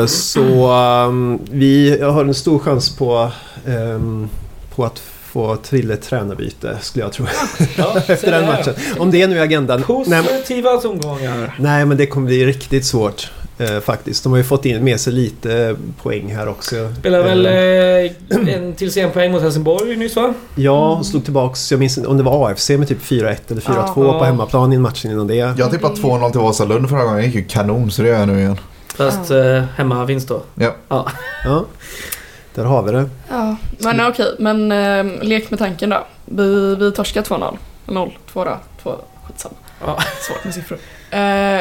[0.00, 0.72] Eh, Så
[1.08, 3.30] um, vi har en stor chans på,
[3.66, 4.28] ehm,
[4.74, 7.26] på att få till ett tränarbyte skulle jag tro.
[7.76, 8.74] Ja, Efter den matchen.
[8.98, 9.84] Om det nu är agendan.
[10.06, 11.54] Nej, Positiva tongångar.
[11.58, 13.30] nej men det kommer bli riktigt svårt.
[13.58, 14.22] eh, faktiskt.
[14.22, 16.92] De har ju fått in med sig lite eh, poäng här också.
[16.98, 20.34] Spelar väl Eh, eh, en till sen poäng mot Helsingborg nyss va?
[20.54, 24.04] Ja, och slog tillbaks, jag minns om det var AFC med typ 4-1 eller 4-2
[24.04, 24.18] Ja.
[24.18, 25.34] på hemmaplan i matchen innan det.
[25.34, 27.18] Jag tippade 2-0 till Vasalund förra gången.
[27.20, 28.56] Det gick ju kanon så det gör jag nu igen.
[28.96, 30.42] Fast eh, hemmavinst då.
[30.54, 30.74] Ja.
[30.88, 31.06] Ja,
[32.60, 33.08] där har vi det.
[33.30, 36.06] Ja, men okej, men eh, lek med tanken då.
[36.24, 37.56] Vi, vi torskar 2-0.
[37.86, 38.56] 0, 2 då.
[38.82, 38.94] 2,
[39.26, 39.54] skitsamma.
[39.86, 39.98] Ja.
[40.20, 40.78] Svårt med siffror.
[41.10, 41.60] Eh,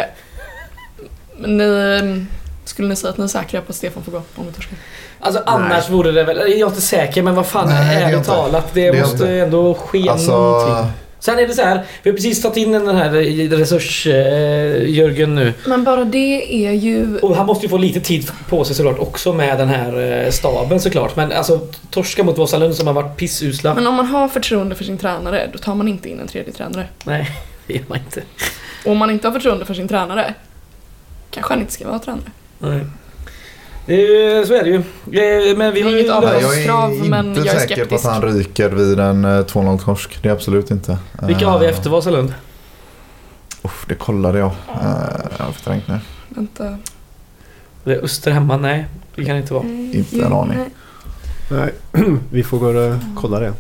[1.38, 2.26] men ni,
[2.66, 4.78] skulle ni säga att ni är säkra på att Stefan får gå om vi torskar?
[5.20, 8.26] Alltså annars vore det väl, jag är inte säker men vad fan Nej, det ärligt
[8.26, 8.74] talat.
[8.74, 9.34] Det, Det måste inte.
[9.40, 10.92] ändå ske Alltså, någonting.
[11.20, 13.10] Sen är det så här, vi har precis tagit in den här
[13.58, 15.54] resurs-Jörgen nu.
[15.68, 17.18] Men bara det är ju...
[17.18, 20.32] Och han måste ju få lite tid på sig såklart också med den här eh,
[20.32, 21.16] staben såklart.
[21.16, 23.74] Men alltså torska mot Vasalund som har varit pissusla.
[23.74, 26.54] Men om man har förtroende för sin tränare, då tar man inte in en tredje
[26.54, 26.88] tränare.
[27.04, 27.32] Nej,
[27.68, 28.24] det gör man inte.
[28.86, 30.34] Och om man inte har förtroende för sin tränare,
[31.32, 32.32] kanske han inte ska vara tränare.
[32.60, 32.82] Nej.
[33.90, 34.76] Eh, så är det ju.
[35.50, 36.00] Eh, Men vi har ju...
[36.00, 38.06] Inget av- Nej, jag Avgångskrav, är men inte jag är säker på att skeptisk.
[38.06, 40.20] han ryker vid en eh, 2-0-torsk.
[40.24, 40.98] Det är absolut inte.
[41.22, 42.34] Vilka har vi efter Vasalund?
[43.64, 44.52] uff, det kollade jag.
[45.38, 46.00] Jag har förträngt nu.
[46.30, 46.78] Vänta.
[47.84, 48.58] Det är Öster hemma?
[48.58, 49.64] Nej, det kan det inte vara.
[49.68, 50.58] Inte en aning.
[51.52, 51.74] Nej,
[52.32, 53.54] vi får gå och kolla det.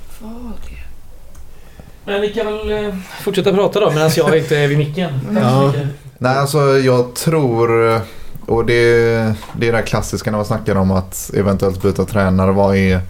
[2.05, 5.11] Men vi kan väl fortsätta prata då medan jag inte är vid micken.
[5.41, 5.73] Ja.
[6.17, 8.01] Nej, alltså jag tror...
[8.49, 9.13] Och det,
[9.53, 12.51] det är det klassiska när man snackar om att eventuellt byta tränare.
[12.51, 13.01] Vad är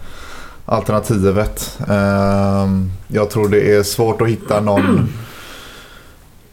[0.66, 1.78] alternativet?
[1.88, 5.08] Ehm, Jag tror det är svårt att hitta någon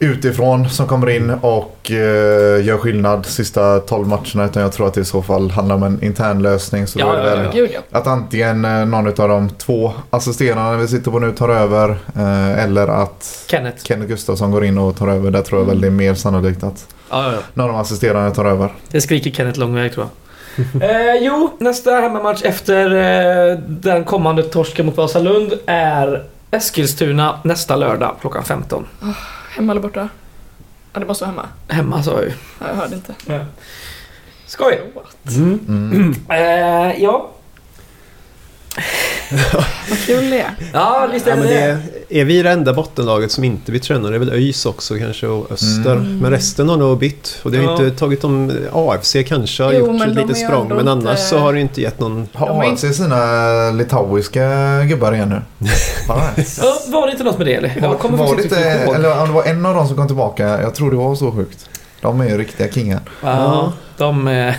[0.00, 4.44] utifrån som kommer in och eh, gör skillnad sista 12 matcherna.
[4.44, 6.86] Utan jag tror att det i så fall handlar om en intern lösning.
[6.86, 7.66] Så Ja, ja, ja.
[7.74, 7.80] Ja.
[7.98, 11.90] att antingen eh, någon av de två assisterande vi sitter på nu tar över.
[12.16, 13.84] eh, Eller att Kenneth.
[13.84, 15.30] Kenneth Gustafsson går in och tar över.
[15.30, 17.62] Där tror jag väl det är mer sannolikt att Ja, ja, ja.
[17.62, 18.72] av de assisterande tar över.
[18.88, 20.12] Det skriker Kenneth lång väg tror jag.
[20.82, 28.16] eh, jo, nästa hemmamatch efter eh, den kommande torsken mot Vasalund är Eskilstuna nästa lördag
[28.20, 28.86] klockan 15.
[29.50, 30.08] Hemma eller borta?
[30.92, 31.48] Ja, det måste vara hemma.
[31.68, 32.32] Hemma sa jag ju.
[32.60, 33.14] Ja, jag hörde inte.
[34.46, 34.80] Skoj!
[35.28, 35.60] Mm.
[35.68, 36.14] Mm.
[36.28, 37.30] Eh, ja.
[39.88, 40.50] Vad kul det är.
[40.72, 41.78] ja, visst är Ja, det men det.
[42.08, 44.10] det är vi det enda bottenlaget som inte bytt tränare?
[44.10, 45.92] Det är väl ÖIS också kanske och Öster.
[45.92, 46.18] Mm.
[46.18, 47.40] Men resten har nog bytt.
[47.42, 47.70] Och det har Ja.
[47.84, 50.68] inte tagit om AFC kanske har Jo, gjort men ett litet är språng.
[50.68, 52.28] Men inte- annars så har det inte gett någon...
[52.34, 54.48] Har är AFC sina litauiska
[54.84, 55.40] gubbar igen nu?
[56.08, 56.44] Var det?
[56.62, 57.72] Ja, var det inte något med det eller?
[57.82, 60.06] Jag kommer var det inte, inte eller om det var en av dem som kom
[60.06, 60.62] tillbaka.
[60.62, 61.68] Jag tror det var så sjukt.
[62.00, 63.00] De är ju riktiga kingar.
[63.22, 64.24] Ja, de...
[64.26, 64.52] de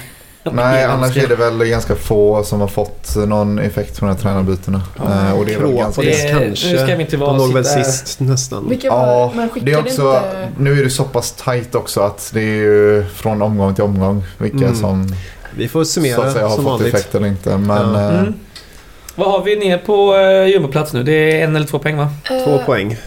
[0.56, 4.16] Nej, är annars är det väl ganska få som har fått någon effekt från de
[4.16, 4.82] här tränarbytena.
[4.98, 6.02] Eh, och det är väl ganska...
[6.02, 6.72] Det- kanske.
[6.72, 8.70] nu ska vi inte vara De låg väl sist nästan.
[8.70, 8.96] Vilka Ja,
[9.28, 10.50] var Men det är också, inte...
[10.58, 14.24] nu är det så pass tight också att det är ju från omgång till omgång
[14.38, 14.76] vilka Mm.
[14.76, 15.16] som
[15.56, 16.94] Vi får så att säga summera har som fått vanligt.
[16.94, 17.58] effekt eller inte.
[17.58, 18.02] Men Ja.
[18.12, 18.34] eh, Mm.
[19.16, 21.04] Vad har vi ner på uh, jumboplats nu?
[21.04, 22.10] Det är en eller två poäng va?
[22.28, 22.98] Två Eh, poäng.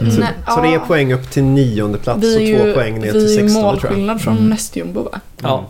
[0.00, 0.12] Mm.
[0.12, 0.16] Så
[0.60, 0.78] tre ja.
[0.86, 3.28] poäng upp till nionde plats Vi är och två ju, poäng ner vi till är
[3.28, 3.72] ju sextonde tror jag.
[3.90, 4.48] målskillnad från Mm.
[4.50, 5.20] nästjumbo va?
[5.42, 5.64] Ja.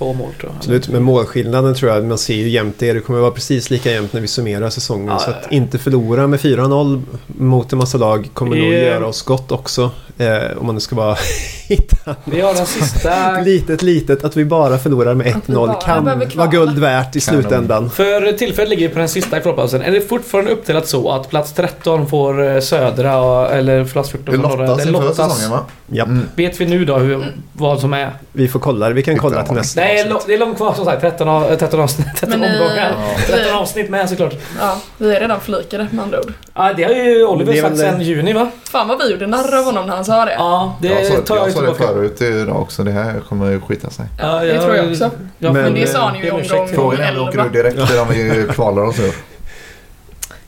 [0.00, 0.56] Två mål tror jag.
[0.56, 2.92] Absolut, men målskillnaden tror jag man ser ju jämnt det.
[2.92, 5.08] Det kommer vara precis lika jämnt när vi summerar säsongen.
[5.08, 8.82] Ja, så att inte förlora med 4-0 mot en massa lag kommer nog Eh.
[8.84, 9.90] göra oss gott också.
[10.18, 11.16] Eh, om man nu ska bara
[11.68, 13.38] hitta Vi har den sista...
[13.38, 14.24] ett litet, litet.
[14.24, 16.04] Att vi bara förlorar med Att vi bara 1-0 kan
[16.36, 17.42] vara guld värt i Kanon.
[17.42, 17.90] slutändan.
[17.90, 19.82] För tillfället ligger vi på den sista i kvalpausen.
[19.82, 24.40] Är det fortfarande uppdelat så att plats 13 får eh, södra eller plats 14 det
[24.40, 24.66] får norra?
[24.66, 25.60] lottas inför säsongen va?
[25.92, 26.28] Ja, Mm.
[26.36, 28.10] Vet vi nu då hur, vad som är?
[28.32, 28.94] vi får kolla det.
[28.94, 30.24] Vi kan kolla till nästa Nej, avsnitt.
[30.26, 31.00] det är långt kvar som sagt.
[31.00, 32.92] 13, av- 13, avsnitt, 13 Men, eh, omgångar.
[33.28, 33.36] Ja.
[33.36, 34.34] 13 avsnitt med såklart.
[34.60, 36.32] Ja, vi är redan flikade med andra ord.
[36.54, 38.50] Ja, det har ju Oliver Det är sagt väl- sen juni va?
[38.70, 40.32] Fan vad vi gjorde narr av honom när han sa det.
[40.38, 41.92] Ja, det jag sa, tar jag, jag sa det tillbaka.
[41.92, 42.82] förut idag också.
[42.84, 44.04] Det här kommer ju skita sig.
[44.18, 45.10] Ja, det tror jag också.
[45.38, 47.38] Ja, Men, Men det sa han ju i det omgång Frågan är om vi åker
[47.38, 47.52] ur 11.
[47.52, 49.14] direkt eller om vi kvalar oss ur.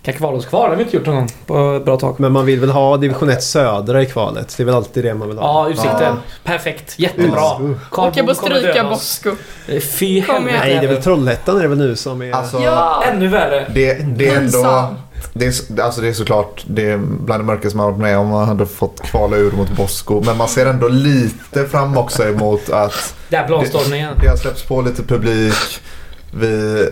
[0.03, 2.21] Kan kvala oss kvar, det har vi inte gjort någon gång på ett bra tag.
[2.21, 4.55] Men man vill väl ha division 1 södra i kvalet.
[4.57, 5.45] Det är väl alltid det man vill ha.
[5.45, 6.01] Ja, utsikten.
[6.01, 6.17] Ja.
[6.45, 6.95] Perfekt.
[6.99, 7.61] Jättebra.
[7.61, 7.73] Uh.
[7.91, 8.85] Karl Åka på Boo kommer stryka.
[8.85, 9.31] Bosko.
[9.99, 10.59] Fy helvete.
[10.59, 12.33] Nej, det är väl Trollhättan är det väl nu som är...
[12.33, 13.05] Alltså, Ja!
[13.13, 13.67] Ännu värre.
[13.75, 14.95] det, det är ändå...
[15.33, 18.29] Det är, alltså det är såklart det är bland det mörkaste man varit med om
[18.29, 20.23] man hade fått kvala ur mot Bosko.
[20.27, 24.15] Men man ser ändå lite fram också emot att Där blanstormningen.
[24.21, 25.81] det har släppts på lite publik.
[26.35, 26.89] Vi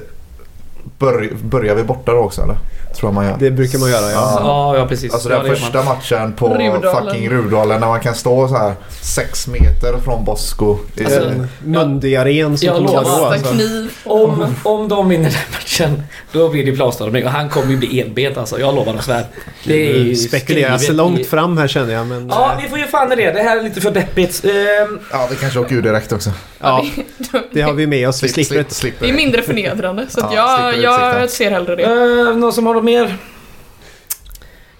[0.99, 2.57] bör, börjar vi borta då också eller?
[2.97, 3.37] Tror jag man gör.
[3.39, 4.41] Det brukar man göra, ja.
[4.45, 5.13] Ja, ja precis.
[5.15, 5.85] Alltså den första man.
[5.85, 7.05] matchen på Rudalen.
[7.07, 10.79] fucking Rudalen när man kan stå så här sex meter från Bosko.
[10.97, 13.19] i- Alltså, En Mundi-aren som jag kommer lovar.
[13.21, 13.25] då.
[13.27, 13.53] Alltså.
[13.53, 13.91] kniv.
[14.05, 17.25] Om, om de vinner den matchen, då blir det planstormning.
[17.25, 18.61] Och han kommer ju bli enbent alltså.
[18.61, 19.25] Jag lovar och svär.
[19.65, 22.07] Det är ju skrivet långt i- fram här känner jag.
[22.07, 23.31] Men, Ja, eh, vi får ju fan i det.
[23.33, 24.45] Det här är lite för deppigt.
[24.45, 26.31] Ehm, Ja, vi kanske åker ur direkt också.
[26.61, 26.85] ja,
[27.53, 28.23] det har vi med oss.
[28.23, 30.07] Vi Slip- slipper slipper Det är mindre förnedrande.
[30.09, 31.83] Så att Ja, jag, jag ser hellre det.
[31.83, 33.17] eh, någon som har något mer?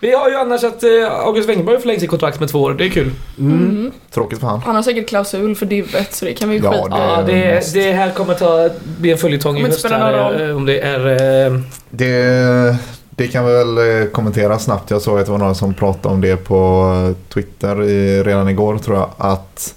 [0.03, 0.91] Vi har ju annars att eh,
[1.27, 2.75] August Wengberg förlängt sitt kontrakt med två år.
[2.75, 3.11] Det är kul.
[3.39, 3.91] Mm.
[4.11, 4.61] Tråkigt för han.
[4.61, 7.01] Han har säkert klausul för divet så det kan vi ju Ja, skita i.
[7.01, 9.85] Ja, det, det här kommer ta, bli en följetong i höst.
[9.91, 11.07] här, eh, Om det är...
[11.47, 11.61] eh,
[11.91, 12.77] Det,
[13.11, 14.91] det kan vi väl eh, kommentera snabbt.
[14.91, 18.79] Jag såg att det var några som pratade om det på Twitter i, redan igår
[18.79, 19.11] tror jag.
[19.19, 19.75] Att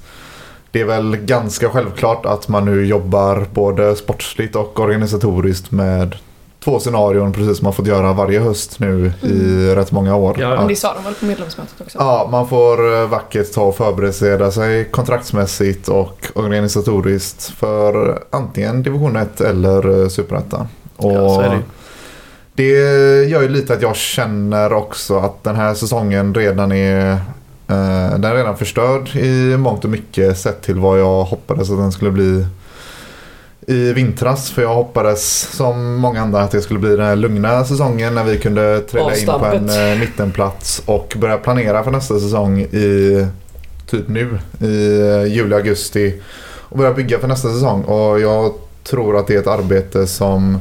[0.72, 6.16] det är väl ganska självklart att man nu jobbar både sportsligt och organisatoriskt med
[6.64, 10.38] två scenarion precis som man fått göra varje höst nu i rätt många år.
[10.40, 10.56] Ja.
[10.56, 11.98] Men det sa de väl på medlemsmötet också?
[11.98, 19.16] Ja, man får eh, vackert ta och förbereda sig kontraktsmässigt och organisatoriskt för antingen division
[19.16, 20.68] 1 eller eh, superettan.
[20.98, 21.60] Ja, så är det
[22.56, 22.70] det
[23.30, 27.12] gör ju lite att jag känner också att den här säsongen redan är
[27.68, 31.78] eh, den är redan förstörd i mångt och mycket sett till vad jag hoppades att
[31.78, 32.46] den skulle bli
[33.68, 34.52] i vintras.
[34.52, 38.24] För jag hoppades som många andra att det skulle bli den här lugna säsongen när
[38.24, 43.28] vi kunde trilla in på en eh, mittenplats och börja planera för nästa säsong i
[43.90, 46.22] typ nu i eh, juli, augusti
[46.74, 47.84] och börja bygga för nästa säsong.
[47.84, 50.60] Och jag tror att det är ett arbete som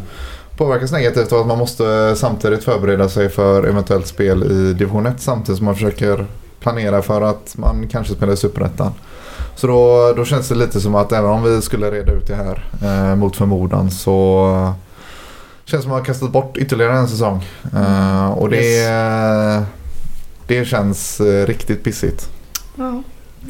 [0.57, 5.21] påverkas negativt av att man måste samtidigt förbereda sig för eventuellt spel i division 1
[5.21, 6.27] samtidigt som man försöker
[6.61, 8.93] planera för att man kanske spelar i superettan.
[9.55, 12.35] Så då, då känns det lite som att även om vi skulle reda ut det
[12.35, 14.73] här eh, mot förmodan så eh,
[15.65, 17.45] känns det som att man har kastat bort ytterligare en säsong.
[17.75, 19.65] Eh, och det,
[20.47, 22.31] det känns eh, riktigt pissigt.
[22.77, 23.03] Ja.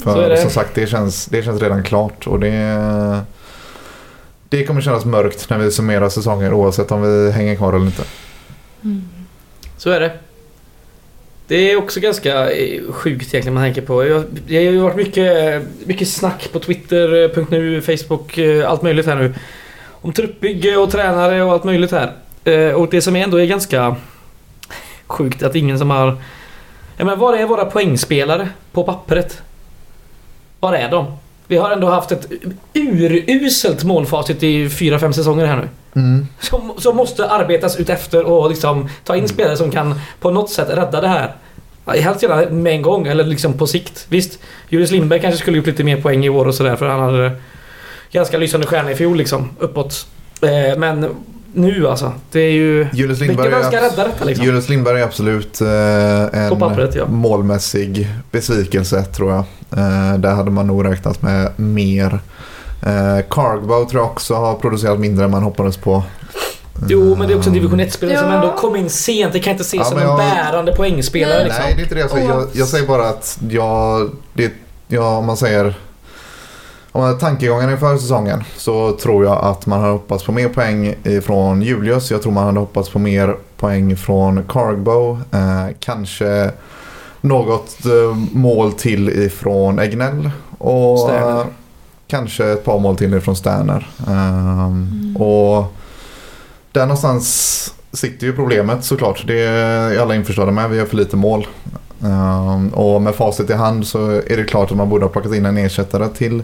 [0.02, 0.36] Så är För det.
[0.36, 3.22] som sagt, det känns, det känns redan klart och det,
[4.48, 8.02] det kommer kännas mörkt när vi summerar säsongen oavsett om vi hänger kvar eller inte.
[8.84, 9.08] Mm.
[9.76, 10.18] Så är det.
[11.46, 14.06] Det är också ganska eh, sjukt egentligen man tänker på.
[14.06, 18.82] Jag- Det har ju varit mycket, eh, mycket snack på Twitter, eh, .nu, Facebook, allt
[18.82, 19.34] möjligt här nu.
[19.90, 22.12] Om truppbygge och tränare och allt möjligt här.
[22.74, 23.96] Och det som ändå är ganska
[25.06, 26.16] sjukt att ingen som har...
[26.96, 29.42] Jag menar, var är våra poängspelare på pappret?
[30.60, 31.06] Var är de?
[31.46, 32.28] Vi har ändå haft ett
[32.74, 35.68] uruselt målfacit i 4-5 säsonger här nu.
[36.40, 40.50] Som, som måste arbetas ut efter och liksom ta in spelare som kan på något
[40.50, 41.34] sätt rädda det här.
[41.86, 44.06] Helst gärna med en gång eller liksom på sikt.
[44.08, 47.00] Visst, Julius Lindberg kanske skulle gjort lite mer poäng i år och sådär för han
[47.00, 47.32] hade
[48.12, 50.06] ganska lysande stjärna i fjol liksom, uppåt.
[50.42, 51.14] Eh, men
[51.54, 52.86] nu alltså, det är ju...
[52.92, 54.46] Julius Lindberg, är, rädda detta liksom?
[54.46, 57.06] Julius Lindberg är absolut eh, en pappret, ja.
[57.06, 59.44] målmässig besvikelse tror jag.
[59.78, 62.20] Eh, där hade man nog räknat med mer.
[62.86, 66.02] Eh, Cargbow tror jag också har producerat mindre än man hoppades på.
[66.88, 68.34] Jo, men det är också en division 1-spelare som Ja.
[68.34, 69.32] ändå kom in sent.
[69.32, 71.44] Det kan inte ses Ja, som en jag- bärande poängspelare Nej.
[71.44, 71.62] liksom.
[71.64, 72.28] Nej, det är inte det jag säger.
[72.28, 74.52] Jag, jag säger bara att jag, det,
[74.88, 75.78] ja, om man säger
[76.92, 80.48] om man har tankegången inför säsongen så tror jag att man hade hoppats på mer
[80.48, 82.10] poäng från Julius.
[82.10, 85.20] Jag tror man hade hoppats på mer poäng från Cargbow.
[85.32, 86.50] Eh, kanske
[87.20, 90.30] något eh, mål till ifrån Egnell.
[90.58, 91.44] Och Sterner.
[92.12, 93.86] Kanske ett par mål till ifrån Sterner.
[94.08, 95.74] Ehm, Och
[96.72, 99.24] där någonstans sitter ju problemet såklart.
[99.26, 100.70] Det är alla införstådda med.
[100.70, 101.46] Vi har för lite mål.
[102.04, 105.34] Ehm, och med facit i hand så är det klart att man borde ha plockat
[105.34, 106.42] in en ersättare till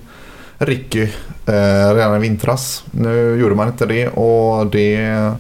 [0.59, 1.02] Ricky
[1.46, 2.85] eh, redan i vintras.
[2.90, 5.33] Nu gjorde man inte det och det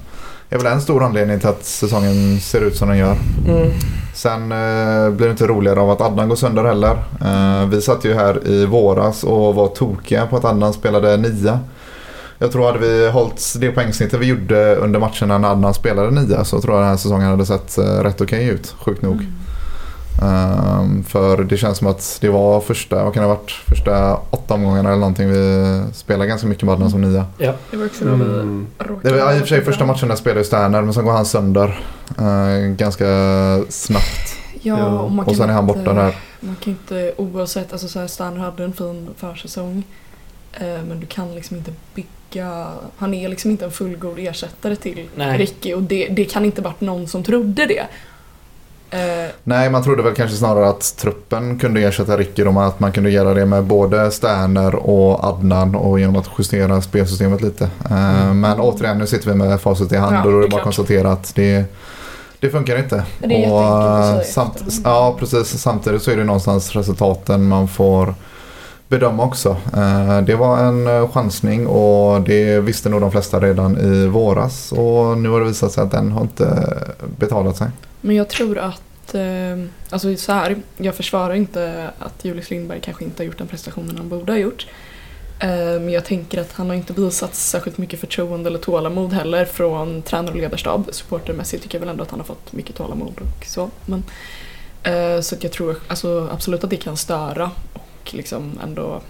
[0.50, 3.16] är väl en stor anledning till att säsongen ser ut som den gör.
[3.48, 3.70] Mm.
[4.14, 7.04] Sen eh, blir det inte roligare av att Adnan går sönder heller.
[7.20, 11.60] Eh, vi satt ju här i våras och var tokiga på att Adnan spelade nia.
[12.38, 16.44] Jag tror hade vi hållit det poängsnittet vi gjorde under matcherna när Adnan spelade nia
[16.44, 19.26] så tror jag den här säsongen hade sett eh, rätt okej ut, sjukt nog.
[20.22, 24.14] Ehm, för det känns som att det var första, vad kan det ha varit, första
[24.30, 27.26] åtta omgångarna eller någonting vi spelade ganska mycket med Adnan som nia.
[27.38, 27.52] Ja.
[27.70, 28.66] Det var också Mm.
[29.02, 31.12] Det var i och för sig första matchen där spelade ju Sterner men sen går
[31.12, 31.80] han sönder
[32.18, 33.06] eh, ganska
[33.68, 34.34] snabbt.
[34.62, 36.16] Ja, och man kan Och sen är han inte- borta där.
[36.40, 39.82] Man kan inte oavsett, alltså så här, Stanley hade en fin försäsong.
[40.52, 45.08] Eh, men du kan liksom inte bygga, han är liksom inte en fullgod ersättare till
[45.16, 45.38] Nej.
[45.38, 47.86] Ricky och det, det kan inte varit någon som trodde det.
[48.90, 52.92] Eh, Nej, man trodde väl kanske snarare att truppen kunde ersätta Ricky men att man
[52.92, 57.64] kunde göra det med både Sterner och Adnan och genom att justera spelsystemet lite.
[57.90, 60.48] Eh, Men återigen, nu sitter vi med facit i hand Ja, och då är det
[60.48, 61.64] bara att konstatera att det,
[62.40, 63.04] det funkar inte.
[63.18, 63.48] Det är
[64.10, 65.58] säga eh, samt, Ja, precis.
[65.60, 68.14] Samtidigt så är det någonstans resultaten man får
[68.88, 69.56] bedöma också.
[69.76, 74.72] Eh, det var en eh, chansning och det visste nog de flesta redan i våras
[74.72, 77.68] och nu har det visat sig att den har inte eh, betalat sig.
[78.00, 79.14] Men jag tror att,
[79.90, 83.96] alltså så här, jag försvarar inte att Julius Lindberg kanske inte har gjort den prestationen
[83.96, 84.66] han borde ha gjort.
[85.40, 90.02] Men jag tänker att han har inte visat särskilt mycket förtroende eller tålamod heller från
[90.02, 90.88] tränare och ledarstab.
[90.92, 93.70] Supportermässigt tycker jag väl ändå att han har fått mycket tålamod och så.
[93.86, 94.02] Men,
[95.22, 97.50] så att jag tror alltså, absolut att det kan störa
[98.08, 99.00] och liksom ändå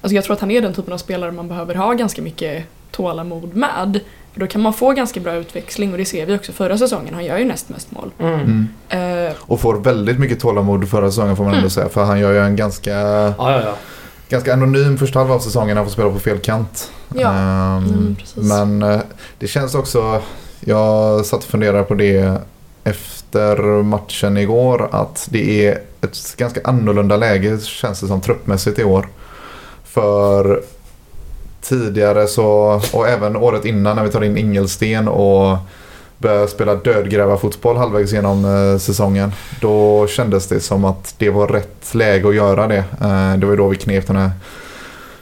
[0.00, 2.64] Alltså jag tror att han är den typen av spelare man behöver ha ganska mycket
[2.90, 4.00] tålamod med.
[4.32, 7.14] För då kan man få ganska bra utväxling och det ser vi också förra säsongen.
[7.14, 8.10] Han gör ju näst mest mål.
[8.18, 8.68] Mm.
[8.88, 11.70] Eh, Och får väldigt mycket tålamod förra säsongen får man ändå Mm.
[11.70, 11.88] säga.
[11.88, 13.74] För han gör ju en ganska Ja, ja, ja.
[14.28, 15.76] ganska anonym första halva av säsongen.
[15.76, 16.90] Han får spela på fel kant.
[17.14, 18.36] Ja, Ehm, mm, precis.
[18.36, 19.00] men eh,
[19.38, 20.22] det känns också,
[20.60, 22.40] jag satt och funderade på det
[22.84, 28.78] efter efter matchen igår, att det är ett ganska annorlunda läge känns det som truppmässigt
[28.78, 29.08] i år.
[29.84, 30.62] För
[31.60, 35.56] tidigare så, och även året innan när vi tar in Ingelsten och
[36.18, 39.32] börjar spela dödgrävarfotboll halvvägs genom eh, säsongen.
[39.60, 42.84] Då kändes det som att det var rätt läge att göra det.
[43.00, 44.30] Eh, det var ju då vi knep den här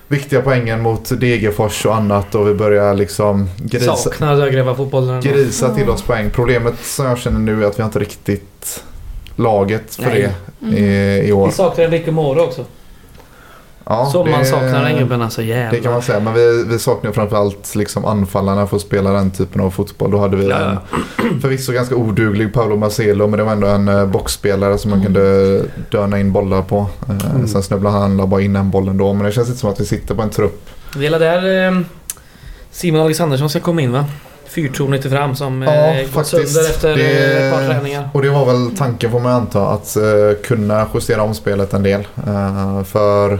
[0.08, 5.20] viktiga poängen mot Degerfors och annat och vi börjar liksom grisa, Saknar Dögräva-fotbollen.
[5.20, 6.30] grisa till oss poäng.
[6.30, 8.84] Problemet som jag känner nu är att vi har inte riktigt
[9.36, 10.22] laget för Nej.
[10.22, 10.32] det
[10.62, 10.74] Mm.
[10.78, 11.46] i, i år.
[11.46, 12.64] Vi saknar Enrique Moro också.
[13.88, 17.12] Ja, Som man saknar den gubben alltså Det kan man säga, men vi, vi saknar
[17.12, 20.10] framförallt liksom anfallarna för att spela den typen av fotboll.
[20.10, 23.88] Då hade vi Ja, en förvisso ganska oduglig Paolo Marcelo men det var ändå en
[23.88, 25.12] eh, boxspelare som man Mm.
[25.14, 26.86] kunde döna in bollar på.
[27.08, 27.46] Eh, Mm.
[27.48, 29.84] Sen snubblade han bara in en boll ändå men det känns inte som att vi
[29.84, 30.66] sitter på en trupp.
[30.96, 31.80] Det är där eh,
[32.70, 34.04] Simon Alexandersson ska komma in va?
[34.48, 36.52] Fyrtornet fram som Ja, gått faktiskt.
[36.54, 37.02] sönder efter Det-
[37.46, 38.08] ett par träningar.
[38.14, 39.96] Och det var väl tanken får man anta att
[40.44, 42.06] kunna justera om spelet en del.
[42.84, 43.38] För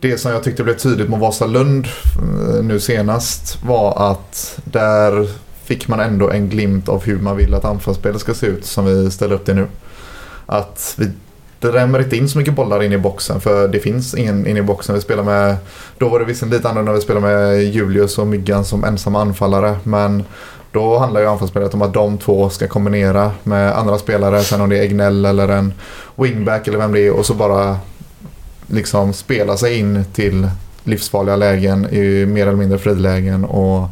[0.00, 5.28] det som jag tyckte blev tydligt mot Vasalund eh, nu senast var att där
[5.64, 8.84] fick man ändå en glimt av hur man vill att anfallsspelet ska se ut som
[8.84, 9.66] vi ställer upp det nu.
[10.46, 11.10] Att vi
[11.60, 14.62] drämmer inte in så mycket bollar in i boxen för det finns ingen in i
[14.62, 14.94] boxen.
[14.94, 15.56] Vi spelar med,
[15.98, 19.20] då var det visserligen lite annorlunda när vi spelade med Julius och Myggan som ensamma
[19.20, 20.24] anfallare men
[20.72, 24.40] då handlar ju anfallsspelet om att de två ska kombinera med andra spelare.
[24.40, 25.72] Sen om det är Egnell eller en
[26.16, 27.76] wingback eller vem det är och så bara
[28.70, 30.48] liksom spela sig in till
[30.84, 33.88] livsfarliga lägen i mer eller mindre frilägen och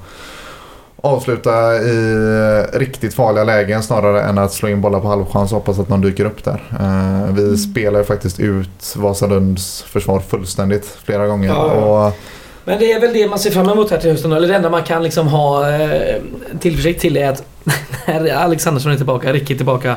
[1.03, 5.79] avsluta i riktigt farliga lägen snarare än att slå in bollar på halvchans och hoppas
[5.79, 6.63] att någon dyker upp där.
[6.81, 11.49] Eh, vi spelar ju faktiskt ut Vasalunds försvar fullständigt flera gånger.
[11.49, 11.63] Ja.
[12.07, 12.17] Och,
[12.65, 14.33] Men det är väl det man ser fram emot här till hösten.
[14.33, 16.17] Eller det enda man kan liksom ha eh,
[16.61, 17.43] tillförsikt till är att
[18.07, 19.97] när Alexandersson är tillbaka, Ricky är tillbaka.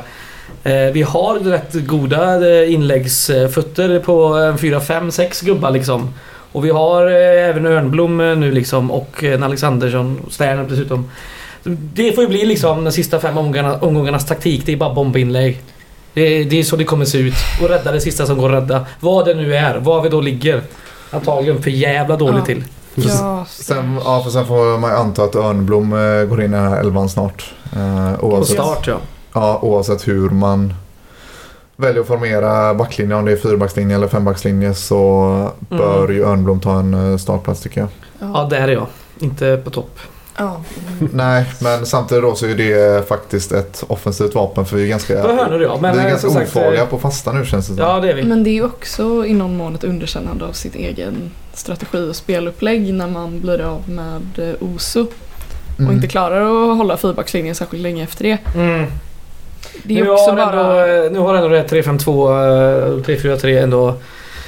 [0.64, 6.14] Eh, vi har rätt goda eh, inläggsfötter på eh, 4, 5, 6 gubbar liksom.
[6.52, 11.10] Och vi har eh, även Örnblom nu liksom och en Alexandersson, Sterner dessutom.
[11.94, 14.66] Det får ju bli liksom de sista fem omgångarna, omgångarnas taktik.
[14.66, 15.60] Det är bara bombinlägg.
[16.14, 17.34] Det, det är så det kommer se ut.
[17.62, 18.86] Och rädda det sista som går att rädda.
[19.00, 20.62] Vad det nu är, var vi då ligger.
[21.10, 22.44] Antagligen för jävla dåligt Ja.
[22.44, 22.64] till.
[22.94, 25.90] Ja, sen, ja, för sen får man anta att Örnblom
[26.28, 27.52] går in i den här elvan snart.
[27.76, 28.96] Eh, På oavsett, start ja.
[29.32, 30.74] Ja, oavsett hur man
[31.76, 36.78] väljer att formera backlinjen, om det är fyrbackslinje eller fembackslinje så bör ju Örnblom ta
[36.78, 37.88] en eh, startplats tycker jag.
[38.18, 38.86] Ja, där är jag.
[39.20, 39.98] Inte på topp.
[40.36, 40.60] ja.
[41.12, 45.22] Nej, men samtidigt då så är det faktiskt ett offensivt vapen för vi är ganska,
[45.22, 45.78] På hörnor ja.
[45.80, 47.84] Men vi är eh, ganska sagt, ofarliga eh, på fasta nu känns det som.
[47.84, 48.22] Ja, det är vi.
[48.22, 52.16] Men det är ju också i någon mån ett underkännande av sitt egen strategi och
[52.16, 55.06] spelupplägg när man blir av med eh, Oso
[55.78, 55.88] Mm.
[55.88, 58.38] och inte klarar att hålla fyrbackslinjen särskilt länge efter det.
[58.54, 58.86] Mm.
[59.82, 60.86] Det är nu, också har bara...
[60.86, 63.96] ändå, eh, nu har ändå det här 3-5-2 och 3-4-3 ändå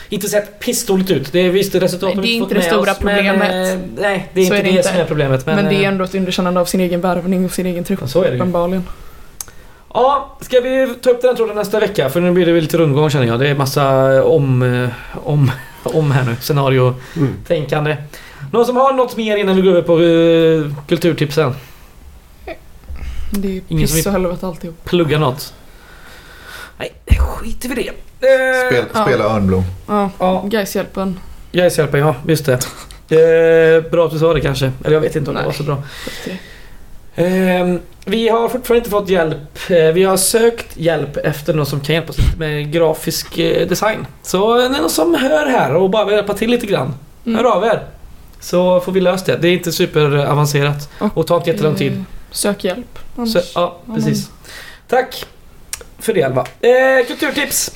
[0.09, 1.33] inte sett pissdåligt ut.
[1.33, 3.75] Det är visst resultatet det är inte fått det stora oss, men, problemet.
[3.75, 4.89] eh, nej, det är Så inte är det det, inte.
[4.89, 5.47] som är problemet.
[5.47, 7.85] Men, Men, det är eh, ändå ett underkännande av sin egen värvning och sin egen
[7.85, 7.99] trupp.
[8.03, 8.37] ja, så är det ju.
[8.37, 8.85] Uppenbarligen.
[9.95, 12.11] Ja, ska vi ta upp den här tråden nästa vecka?
[12.11, 13.41] För nu blir det väl lite rundgång känner jag.
[13.41, 14.89] Det är massa om, eh,
[15.25, 15.51] om,
[15.83, 16.37] om här nu.
[16.41, 17.91] Scenario-tänkande.
[17.91, 18.05] Mm.
[18.53, 21.55] Någon som har något mer innan vi går över på uh, kulturtipsen?
[23.41, 24.85] Det är ju Ingen som piss och helvete alltihop.
[24.85, 25.55] Plugga något?
[26.79, 27.89] Nej, skit i det.
[27.89, 29.05] Eh, Spel, Ja.
[29.05, 29.65] Spela Örnblom.
[29.89, 30.43] Ja, Ja.
[30.47, 31.21] Gais-hjälpen.
[31.53, 32.15] Gais-hjälpen, ja.
[32.29, 32.59] Just det.
[33.09, 34.73] Eh, bra att du sa det kanske.
[34.85, 35.47] Eller jag vet inte om det Nej.
[35.47, 35.83] var så bra.
[37.17, 39.71] Ehm, vi har fortfarande inte fått hjälp.
[39.71, 43.69] Eh, vi har sökt hjälp efter någon som kan hjälpa oss lite med grafisk eh,
[43.69, 44.07] design.
[44.23, 46.95] Så är det någon som hör här och bara vill hjälpa till lite grann.
[47.27, 47.39] Mm.
[47.39, 47.83] Hör av er.
[48.41, 49.37] Så får vi löst det.
[49.37, 52.05] Det är inte superavancerat och tar inte jättelång tid.
[52.35, 52.99] Sök hjälp.
[53.33, 54.31] Så, ja, precis.
[54.89, 55.25] Tack
[55.99, 56.47] för det Alva.
[56.61, 57.71] Eh, kulturtips!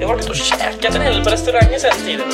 [0.00, 2.28] Jag har varit och käkat en hel på restauranger sen tiden.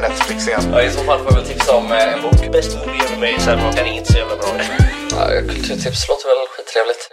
[0.00, 0.60] Netflix igen.
[0.72, 2.52] Ja, I så fall får jag väl tipsa om eh, en bok.
[2.52, 4.46] Bäst movie ever made, så här, den inte så jävla bra.
[5.10, 7.10] Ja, kulturtips låter väl skittrevligt.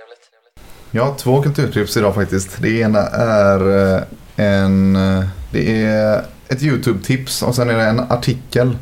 [0.91, 2.61] Jag har två kulturtips idag faktiskt.
[2.61, 4.01] Det ena är eh,
[4.35, 4.95] en...
[4.95, 8.77] eh, Det är ett YouTube-tips och sen är det en artikel.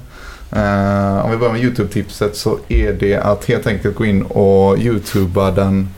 [0.52, 4.78] Eh, om vi börjar med YouTube-tipset så är det att helt enkelt gå in och
[4.78, 5.89] YouTuba den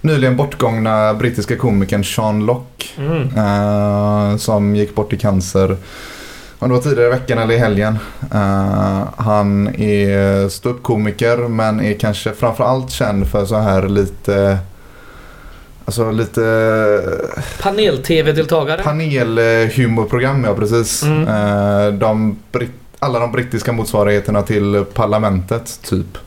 [0.00, 2.86] nyligen bortgångna brittiska komikern Sean Locke.
[2.98, 3.22] Mm.
[3.36, 5.76] eh, som gick bort i cancer.
[6.58, 7.98] Om det var tidigare i veckan eller i helgen.
[8.34, 14.58] Eh, han är ståuppkomiker men är kanske framförallt känd för så här lite
[15.84, 16.40] Alltså lite
[17.62, 18.82] Panel-tv-deltagare.
[18.82, 21.02] panelhumorprogram, ja precis.
[21.02, 21.98] Mm.
[21.98, 26.18] De, britt- alla de brittiska motsvarigheterna till Parlamentet, typ.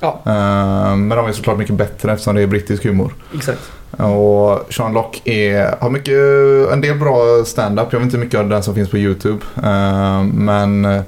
[0.00, 0.20] Ja.
[0.26, 3.14] Eh, Men de är såklart mycket bättre eftersom det är brittisk humor.
[3.34, 3.60] Exakt.
[3.90, 7.88] Och Sean Lock är, har mycket, en del bra stand-up.
[7.90, 9.38] Jag vet inte mycket av den som finns på YouTube.
[9.56, 11.02] Eh, Men eh,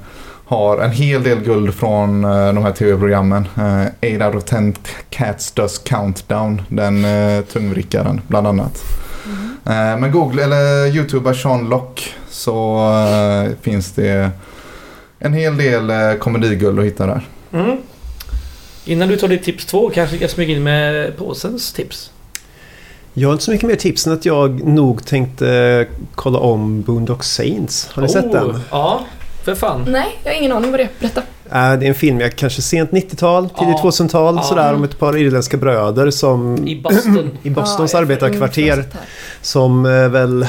[0.45, 3.47] har en hel del guld från de här tv-programmen.
[4.01, 4.73] Eh, 8 out of 10
[5.09, 6.61] Cats Does Countdown.
[6.69, 7.05] Den
[7.53, 8.83] tungvrickaren bland annat.
[9.65, 12.79] Eh, Men Google eller YouTubea Sean Lock så
[13.61, 14.29] finns det
[15.19, 17.21] en hel del eh, komediguld att hitta där.
[17.53, 17.77] Mm.
[18.85, 22.11] Innan du tar ditt tips två kanske jag smyga in med påsens tips.
[23.13, 27.23] Jag har inte så mycket mer tips än att jag nog tänkte kolla om Boondock
[27.23, 27.89] Saints.
[27.93, 28.59] Har ni sett Oh, den?
[28.71, 29.05] Ja,
[29.43, 29.85] för fan.
[29.89, 30.89] Nej, jag har ingen aning vad det är.
[30.99, 31.21] Berätta.
[31.51, 33.89] Äh, det är en film, jag kanske sent 90-tal, tidigt Ja.
[33.91, 34.41] 2000-tal Ja.
[34.43, 37.31] sådär om ett par irländska bröder som I Boston.
[37.43, 38.83] i Bostons Ja, arbetarkvarter
[39.41, 40.47] som eh, väl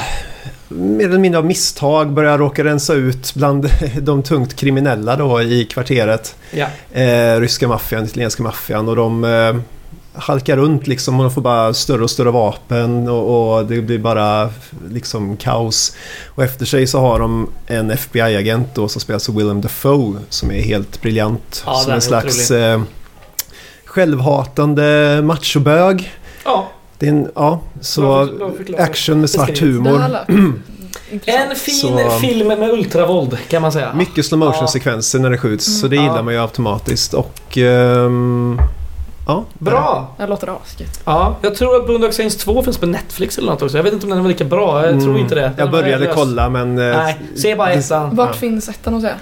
[0.75, 3.69] mer eller mindre av misstag börjar råka rensa ut bland
[4.01, 6.35] de tungt kriminella då i kvarteret.
[6.51, 6.67] Ja.
[7.01, 9.55] Eh, ryska maffian, italienska maffian och de eh,
[10.13, 13.99] halkar runt liksom och de får bara större och större vapen och, och det blir
[13.99, 14.49] bara
[14.89, 15.95] liksom kaos.
[16.27, 20.51] Och efter sig så har de en FBI-agent då som spelas av Willem Dafoe som
[20.51, 21.63] är helt briljant.
[21.65, 22.81] Ja, som en slags eh,
[23.85, 26.11] självhatande machobög.
[26.45, 28.29] Ja, Det är en, ja, så
[28.77, 30.01] action med svart humor.
[31.25, 33.93] en fin Så- film med ultravåld kan man säga.
[33.93, 36.01] Mycket slow motion sekvenser när det skjuts så det Ja.
[36.01, 37.57] gillar man ju automatiskt och...
[37.57, 38.59] ehm,
[39.27, 39.43] ja.
[39.59, 40.15] Bra!
[40.17, 41.01] Det låter asgött.
[41.05, 43.77] Ja, jag tror att Boondock Saints 2 finns på Netflix eller något också.
[43.77, 44.85] Jag vet inte om den var lika bra.
[44.85, 45.41] Jag tror Mm, inte det.
[45.41, 46.79] Den Jag började kolla men...
[46.79, 48.15] eh, Nej, se bara ettan.
[48.15, 48.33] Vart Ja.
[48.33, 49.15] finns ettan hos er?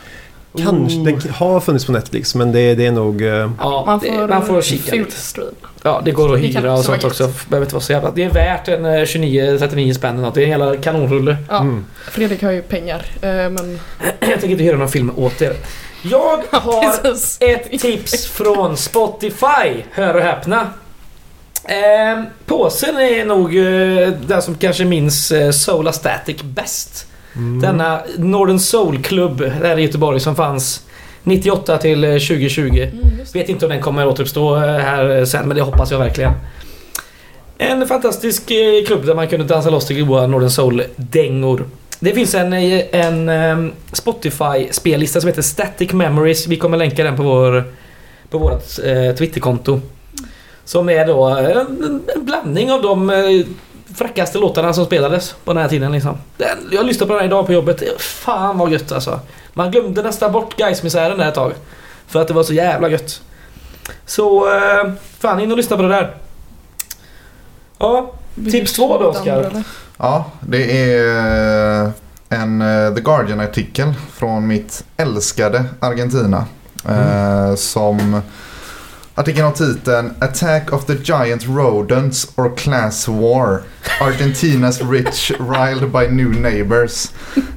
[0.58, 1.04] Kanske, Oh.
[1.06, 3.22] den har funnits på Netflix men det, det är nog...
[3.22, 5.12] eh, Ja, Man det- får, man får kika lite.
[5.16, 5.56] stream.
[5.84, 7.32] Ja, det går att hyra och sånt också.
[7.50, 8.12] Behöver inte vara så jävla...
[8.12, 10.34] Det är värt en eh, 29-39 spänn eller något.
[10.36, 11.38] Det är en hela kanonrulle.
[11.50, 11.86] Ja, mm.
[12.12, 13.06] Fredrik har ju pengar.
[13.22, 13.80] eh, Men
[14.20, 15.54] Jag tänker inte hyra någon film åt er.
[16.02, 16.96] Jag har
[17.40, 19.84] ett tips från Spotify.
[19.92, 20.68] Hör och häpna.
[21.66, 27.06] Eh, påsen är nog eh, den som kanske minns eh, Solar Static bäst.
[27.36, 27.62] Mm.
[27.62, 30.86] Denna Northern Soul Club här i Göteborg som fanns
[31.24, 32.62] 98 till eh, 2020.
[32.62, 33.40] Mm, just det.
[33.40, 36.32] Vet inte om den kommer återuppstå eh, här eh, sen men det hoppas jag verkligen.
[37.58, 41.66] En fantastisk eh, klubb där man kunde dansa loss till goa Northern Soul-dängor.
[42.00, 46.48] Det finns en, eh, en eh, Spotify-spellista som heter Static Memories.
[46.48, 47.64] Vi kommer länka den på, vår,
[48.30, 49.82] på vårt eh, Twitterkonto.
[50.66, 53.46] Som är då eh, en, en blandning av de eh,
[53.96, 55.92] fräckaste låtarna som spelades på den här tiden.
[55.92, 56.18] Liksom.
[56.38, 58.02] Den, jag lyssnade på den här idag på jobbet.
[58.02, 59.20] Fan vad gött alltså.
[59.54, 61.54] Man glömde nästan bort Gais-misären där ett tag.
[62.08, 63.22] För att det var så jävla gött.
[64.06, 66.16] Så eh, fan in och lyssna på det där.
[67.78, 68.12] Ja,
[68.52, 69.64] Tips två då, Oskar.
[69.98, 71.92] Ja, det är eh,
[72.30, 76.46] en eh, The Guardian-artikel från mitt älskade Argentina.
[76.90, 78.22] Eh, som
[79.20, 83.62] artikeln har titeln Attack of the Giant Rodents or Class War.
[84.02, 87.12] Argentinas rich riled by new neighbors.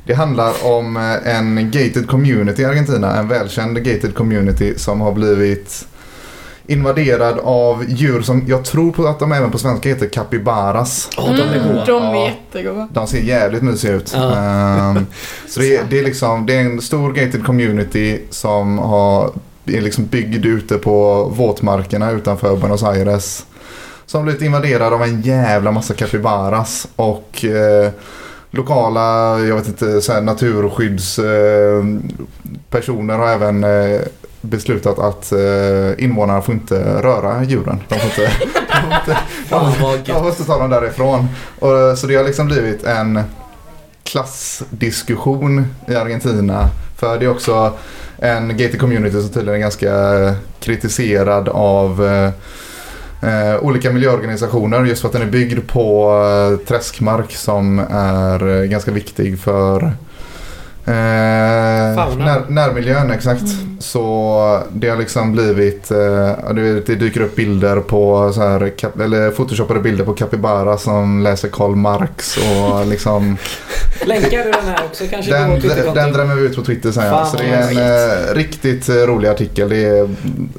[0.07, 3.17] Det handlar om eh, en gated community i Argentina.
[3.17, 5.87] En välkänd gated community som har blivit
[6.67, 11.09] invaderad av djur som jag tror på att de även på svenska heter capybaras.
[11.19, 11.85] Åh, de är Mm, goda.
[11.85, 12.27] De är Ja.
[12.29, 12.89] jättegoda.
[12.93, 14.13] De ser jävligt mysiga ut.
[14.15, 14.37] Ja.
[14.37, 15.07] Ehm,
[15.49, 19.31] så det är, det, är liksom, det är en stor gated community som har,
[19.67, 23.47] är liksom byggd ute på våtmarkerna utanför Buenos Aires.
[24.07, 27.91] Som blivit invaderad av en jävla massa capybaras och eh,
[28.53, 34.01] lokala, jag vet inte, så naturskyddspersoner eh, har även eh,
[34.41, 37.81] beslutat att eh, invånarna får inte röra djuren.
[37.89, 38.31] De får inte,
[38.81, 39.73] de inte, jag
[40.09, 40.23] gött.
[40.23, 41.29] måste ta dem därifrån.
[41.59, 43.23] Och, så det har liksom blivit en
[44.03, 46.69] klassdiskussion i Argentina.
[46.97, 47.73] För det är också
[48.23, 52.31] en gated community som tydligen är ganska kritiserad av eh,
[53.31, 56.15] eh, olika miljöorganisationer just för att den är byggd på
[56.53, 59.83] eh, träskmark som är eh, ganska viktig för
[60.87, 60.93] eh,
[62.17, 63.11] när, närmiljön.
[63.11, 63.43] Exakt.
[63.43, 63.72] Mm.
[63.83, 66.31] Så det har liksom blivit, eh,
[66.87, 68.73] det dyker upp bilder på så här,
[69.03, 73.37] eller photoshoppade bilder på capybara som läser Karl Marx och liksom
[74.05, 75.33] Länkar du den här också kanske?
[75.33, 76.11] den, den Twitterkonto?
[76.19, 77.07] drämmer vi ut på Twitter sen.
[77.07, 77.25] ja.
[77.27, 79.69] Så det är en eh, riktigt eh, rolig artikel.
[79.69, 80.09] Det är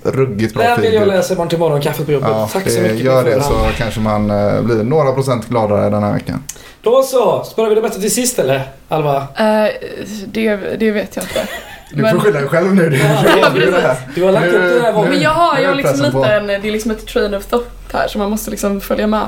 [0.04, 2.30] ruggigt bra Den vill jag läsa imorgon till morgonkaffet på jobbet.
[2.32, 3.00] Ja, Tack så det- mycket.
[3.06, 6.44] Gör det så kanske man eh, blir några procent gladare den här veckan.
[6.82, 8.64] Då så, sparar vi det bästa till sist eller?
[8.90, 9.16] Alva?
[9.18, 9.70] Eh,
[10.26, 11.48] det, det vet jag inte.
[11.94, 12.90] Du Men- får skylla dig själv nu.
[12.90, 13.98] Du, Ja, du, det.
[14.16, 15.04] Du har lagt upp den här.
[15.10, 17.46] Men jag har, jag är har liksom lite en, det är liksom ett train of
[17.46, 19.28] thought här så man måste liksom följa med.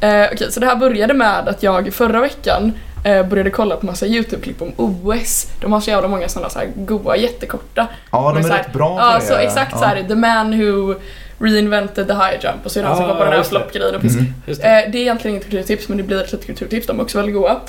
[0.00, 2.72] Eh, Okej, så det här började med att jag förra veckan
[3.04, 5.46] eh, började kolla på massa YouTube-klipp om OS.
[5.60, 7.86] De har så jävla många sådana så här goa, jättekorta.
[8.12, 9.26] Ja, de är här- rätt bra Ja, det.
[9.26, 9.78] så exakt ja.
[9.78, 10.94] så här, The man who
[11.38, 13.56] reinvented the high jump och så är det han som på den här just det.
[13.56, 14.18] floppgrejen och pisk.
[14.18, 14.34] Mm.
[14.46, 14.52] Det.
[14.52, 17.18] Eh, det är egentligen inget kulturtips men det blir ett litet kulturtips, de är också
[17.18, 17.60] väldigt goda.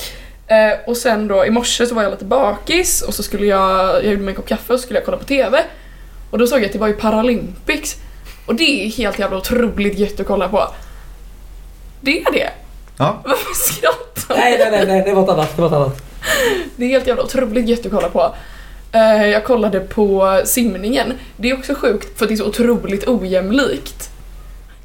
[0.48, 3.96] Eh, och sen då i morse så var jag lite bakis och så skulle jag,
[3.96, 5.64] jag gjorde mig en kopp kaffe och så skulle jag kolla på TV.
[6.32, 7.96] Och då såg jag att det var ju Paralympics.
[8.46, 10.68] Och det är helt jävla otroligt gött att kolla på.
[12.02, 12.50] Det är det.
[12.98, 13.22] Ja.
[13.26, 14.42] Varför skrattar du?
[14.42, 15.56] Nej, nej, nej, nej, det var ett annat.
[15.56, 16.02] Det var ett annat.
[16.76, 18.36] Det är helt jävla otroligt gött att kolla på.
[18.92, 21.14] Eh, jag kollade på simningen.
[21.38, 24.10] Det är också sjukt för att det är så otroligt ojämlikt.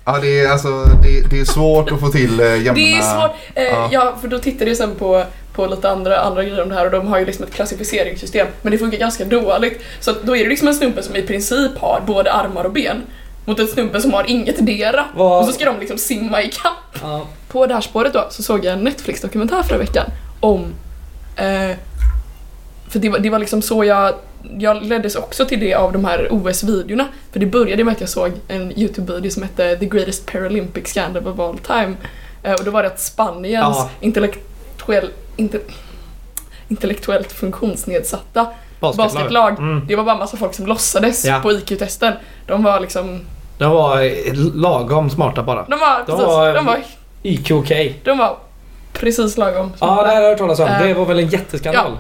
[0.05, 2.73] Ja, det är, alltså, det, det är svårt att få till eh, jämna...
[2.73, 3.37] Det är svårt.
[3.55, 3.89] Eh, Ja.
[3.93, 4.17] ja.
[4.21, 5.25] för då tittade jag sen på,
[5.55, 8.47] på lite andra, andra grejer om det här och de har ju liksom ett klassificeringssystem
[8.63, 9.83] men det funkar ganska dåligt.
[10.01, 12.73] Så att då är det liksom en snubbe som i princip har både armar och
[12.73, 13.03] ben
[13.45, 15.05] mot en snubbe som har inget dera.
[15.41, 16.99] Och så ska de liksom simma i kapp.
[17.03, 17.27] Ja.
[17.49, 20.07] På det här spåret då så såg jag en Netflix-dokumentär förra veckan
[20.41, 20.65] om
[21.37, 21.77] eh,
[22.89, 24.15] för det var, det var liksom så jag,
[24.59, 27.05] jag leddes också till det av de här OS-videorna.
[27.33, 31.29] För det började med att jag såg en YouTube-video som hette The Greatest Paralympic Scandal
[31.29, 31.95] of All Time.
[32.43, 33.91] Eh, och då var det att Spaniens Ja.
[34.01, 35.61] intellektuell, inte,
[36.69, 38.47] intellektuellt funktionsnedsatta
[38.81, 39.07] Basketlag.
[39.15, 39.87] basketlag, Mm.
[39.87, 41.41] det var bara massa folk som låtsades Ja.
[41.43, 42.13] på IQ-testen.
[42.47, 43.21] De var liksom,
[43.59, 43.99] De var
[44.63, 45.65] lagom smarta bara.
[45.69, 46.79] de var, De precis, var- de var,
[47.23, 48.01] IQ okej.
[48.05, 48.37] de var
[48.93, 49.73] precis lagom.
[49.81, 50.67] Ja, det här har jag hört talas om.
[50.67, 51.93] Eh, Det var väl en jätteskandal.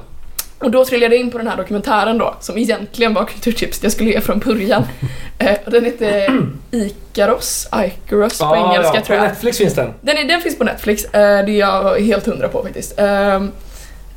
[0.62, 3.92] Och då trillade jag in på den här dokumentären då, som egentligen var kulturtips jag
[3.92, 4.84] skulle ge från början.
[5.38, 6.40] eh, den heter
[6.70, 9.22] Ikaros, Ikaros på engelska ja, tror På jag.
[9.22, 9.90] Netflix finns den.
[10.00, 12.98] Den, är, den finns på Netflix, eh, det är jag helt hundra på faktiskt.
[12.98, 13.42] Eh,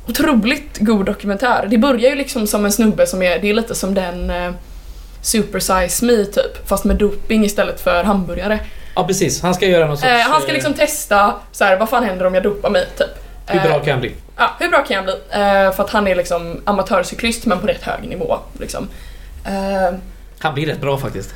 [0.08, 1.66] otroligt god dokumentär.
[1.70, 4.52] Det börjar ju liksom som en snubbe som är, det är lite som den eh,
[5.22, 8.58] Super Size Me typ, fast med doping istället för hamburgare.
[8.94, 9.42] Ja, precis.
[9.42, 10.08] Han ska göra någon sorts...
[10.08, 13.25] Eh, han ska testa testa, så här, vad fan händer om jag dopar mig typ.
[13.46, 14.12] Hur bra Eh, kan jag bli?
[14.36, 15.14] Ja, hur bra kan jag bli?
[15.30, 18.38] Eh, för att han är liksom amatörcyklist men på rätt hög nivå.
[18.60, 18.88] Liksom.
[19.44, 19.98] Eh,
[20.38, 21.34] Han blir rätt bra faktiskt.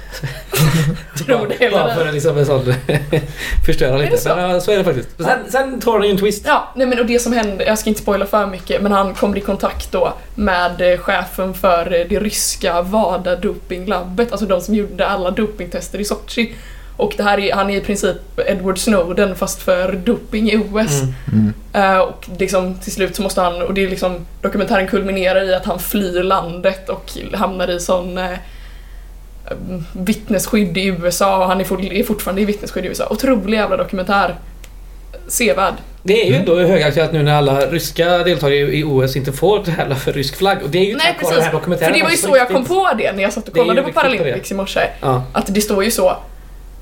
[1.26, 2.74] tror det eller Bara för att liksom en sån...
[3.66, 4.18] förstöra lite.
[4.18, 4.28] så?
[4.28, 5.08] Men, ja, så är det faktiskt.
[5.18, 6.42] Sen, sen tar den ju en twist.
[6.46, 9.14] Ja, nej men och det som händer, jag ska inte spoila för mycket, men han
[9.14, 15.06] kommer i kontakt då med chefen för det ryska WADA dopinglabbet, alltså de som gjorde
[15.06, 16.54] alla dopingtester i Sochi.
[17.01, 21.03] Och det här är, han är i princip Edward Snowden fast för doping i OS.
[21.03, 21.14] Mm.
[21.32, 21.55] Mm.
[21.72, 25.55] Eh, och liksom till slut så måste han, och det är liksom dokumentären kulminerar i
[25.55, 28.30] att han flyr landet och hamnar i sån eh,
[29.92, 33.07] vittnesskydd i USA och han är, for, är fortfarande i vittnesskydd i USA.
[33.11, 34.34] Otrolig jävla dokumentär.
[35.28, 35.74] Sevärd.
[36.03, 39.94] Det är ju ändå högaktuellt nu när alla ryska deltagare i OS inte får heller
[39.94, 40.59] för rysk flagg.
[40.64, 42.16] Och det är ju Nej tack vare precis, den här dokumentären för det var ju
[42.16, 43.92] så jag kom på det när jag satt och kollade på.
[43.92, 44.80] Paralympics i morse.
[45.01, 45.24] Ja.
[45.32, 46.16] Att det står ju så,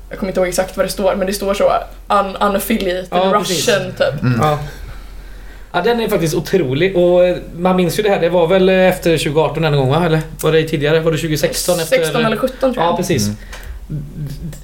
[0.09, 1.71] jag kommer inte ihåg exakt vad det står, men det står så
[2.07, 3.67] un unaffiliated Ja, precis.
[3.67, 4.21] Russian typ.
[4.21, 4.39] Mm.
[4.41, 4.59] Ja.
[5.71, 8.19] ja, den är faktiskt otrolig och eh, man minns ju det här.
[8.19, 10.05] Det var väl eh, efter 2018 en gång va?
[10.05, 10.99] Eller var det tidigare?
[10.99, 11.79] Var det 2016?
[11.79, 12.93] Efter, 16 eller 17 tror jag.
[12.93, 13.29] Ja, precis.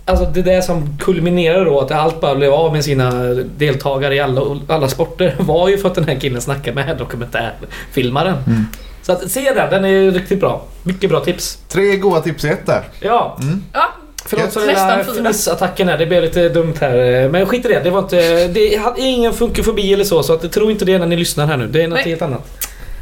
[0.06, 3.12] Alltså det där som kulminerade då att allt bara blev av med sina
[3.58, 8.38] deltagare i alla, alla sporter var ju för att den här killen snackade med dokumentärfilmaren.
[8.48, 8.66] Mm.
[9.02, 10.64] Så att se den, den är riktigt bra.
[10.84, 11.60] Mycket bra tips.
[11.70, 12.84] Tre goda tips i ett där.
[13.00, 13.64] Ja, Mm.
[13.74, 13.92] Ja,
[14.26, 15.14] förlåt för den fyra.
[15.14, 15.98] finissattacken här.
[15.98, 17.30] Det blev lite dumt här.
[17.30, 17.80] Men skit i det.
[17.80, 18.48] Det var inte...
[18.48, 20.24] Det hade ingen funkofobi eller så.
[20.24, 21.68] Så att, tro inte det när ni lyssnar här nu.
[21.68, 22.10] Det är något Nej.
[22.10, 22.42] helt annat.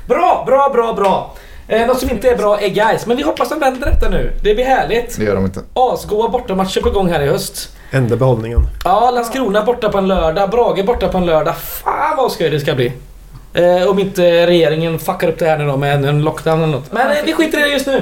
[0.07, 1.35] Bra, bra, bra, bra.
[1.67, 3.05] Eh, något som inte är bra är guys.
[3.05, 4.31] Men vi hoppas de vänder detta nu.
[4.41, 5.17] Det blir härligt.
[5.17, 5.59] Det gör de inte.
[5.73, 7.69] Asgoa bortamatcher på gång här i höst.
[7.91, 8.67] Enda behållningen.
[8.83, 10.49] Ja, Landskrona borta på en lördag.
[10.49, 11.55] Brage borta på en lördag.
[11.57, 12.91] Fan vad skoj det ska bli.
[13.53, 16.71] Eh, om inte regeringen fuckar upp det här nu då med en, en lockdown eller
[16.73, 16.91] något.
[16.91, 18.01] Men eh, vi skiter i det just nu.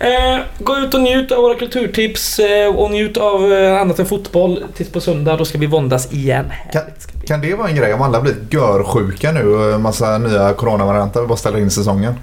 [0.00, 4.06] Eh, gå ut och njut av våra kulturtips eh, och njut av eh, annat än
[4.06, 4.64] fotboll.
[4.76, 6.52] Tills på söndag, då ska vi våndas igen.
[6.72, 6.82] Kan,
[7.26, 11.36] kan det vara en grej om alla blir görsjuka nu och massa nya coronavarianter bara
[11.36, 12.14] ställer in säsongen?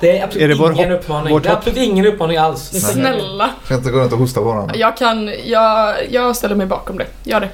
[0.00, 1.40] Det är absolut Är det ingen hopp- uppmaning.
[1.42, 2.60] Det är absolut ingen uppmaning alls.
[2.92, 3.50] snälla.
[3.64, 4.74] Ska inte gå runt och hosta på varandra?
[4.76, 7.06] Jag kan, jag, jag ställer mig bakom det.
[7.24, 7.48] Gör det.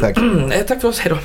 [0.00, 0.16] Tack.
[0.16, 1.16] Mm, eh, tack för oss, hejdå.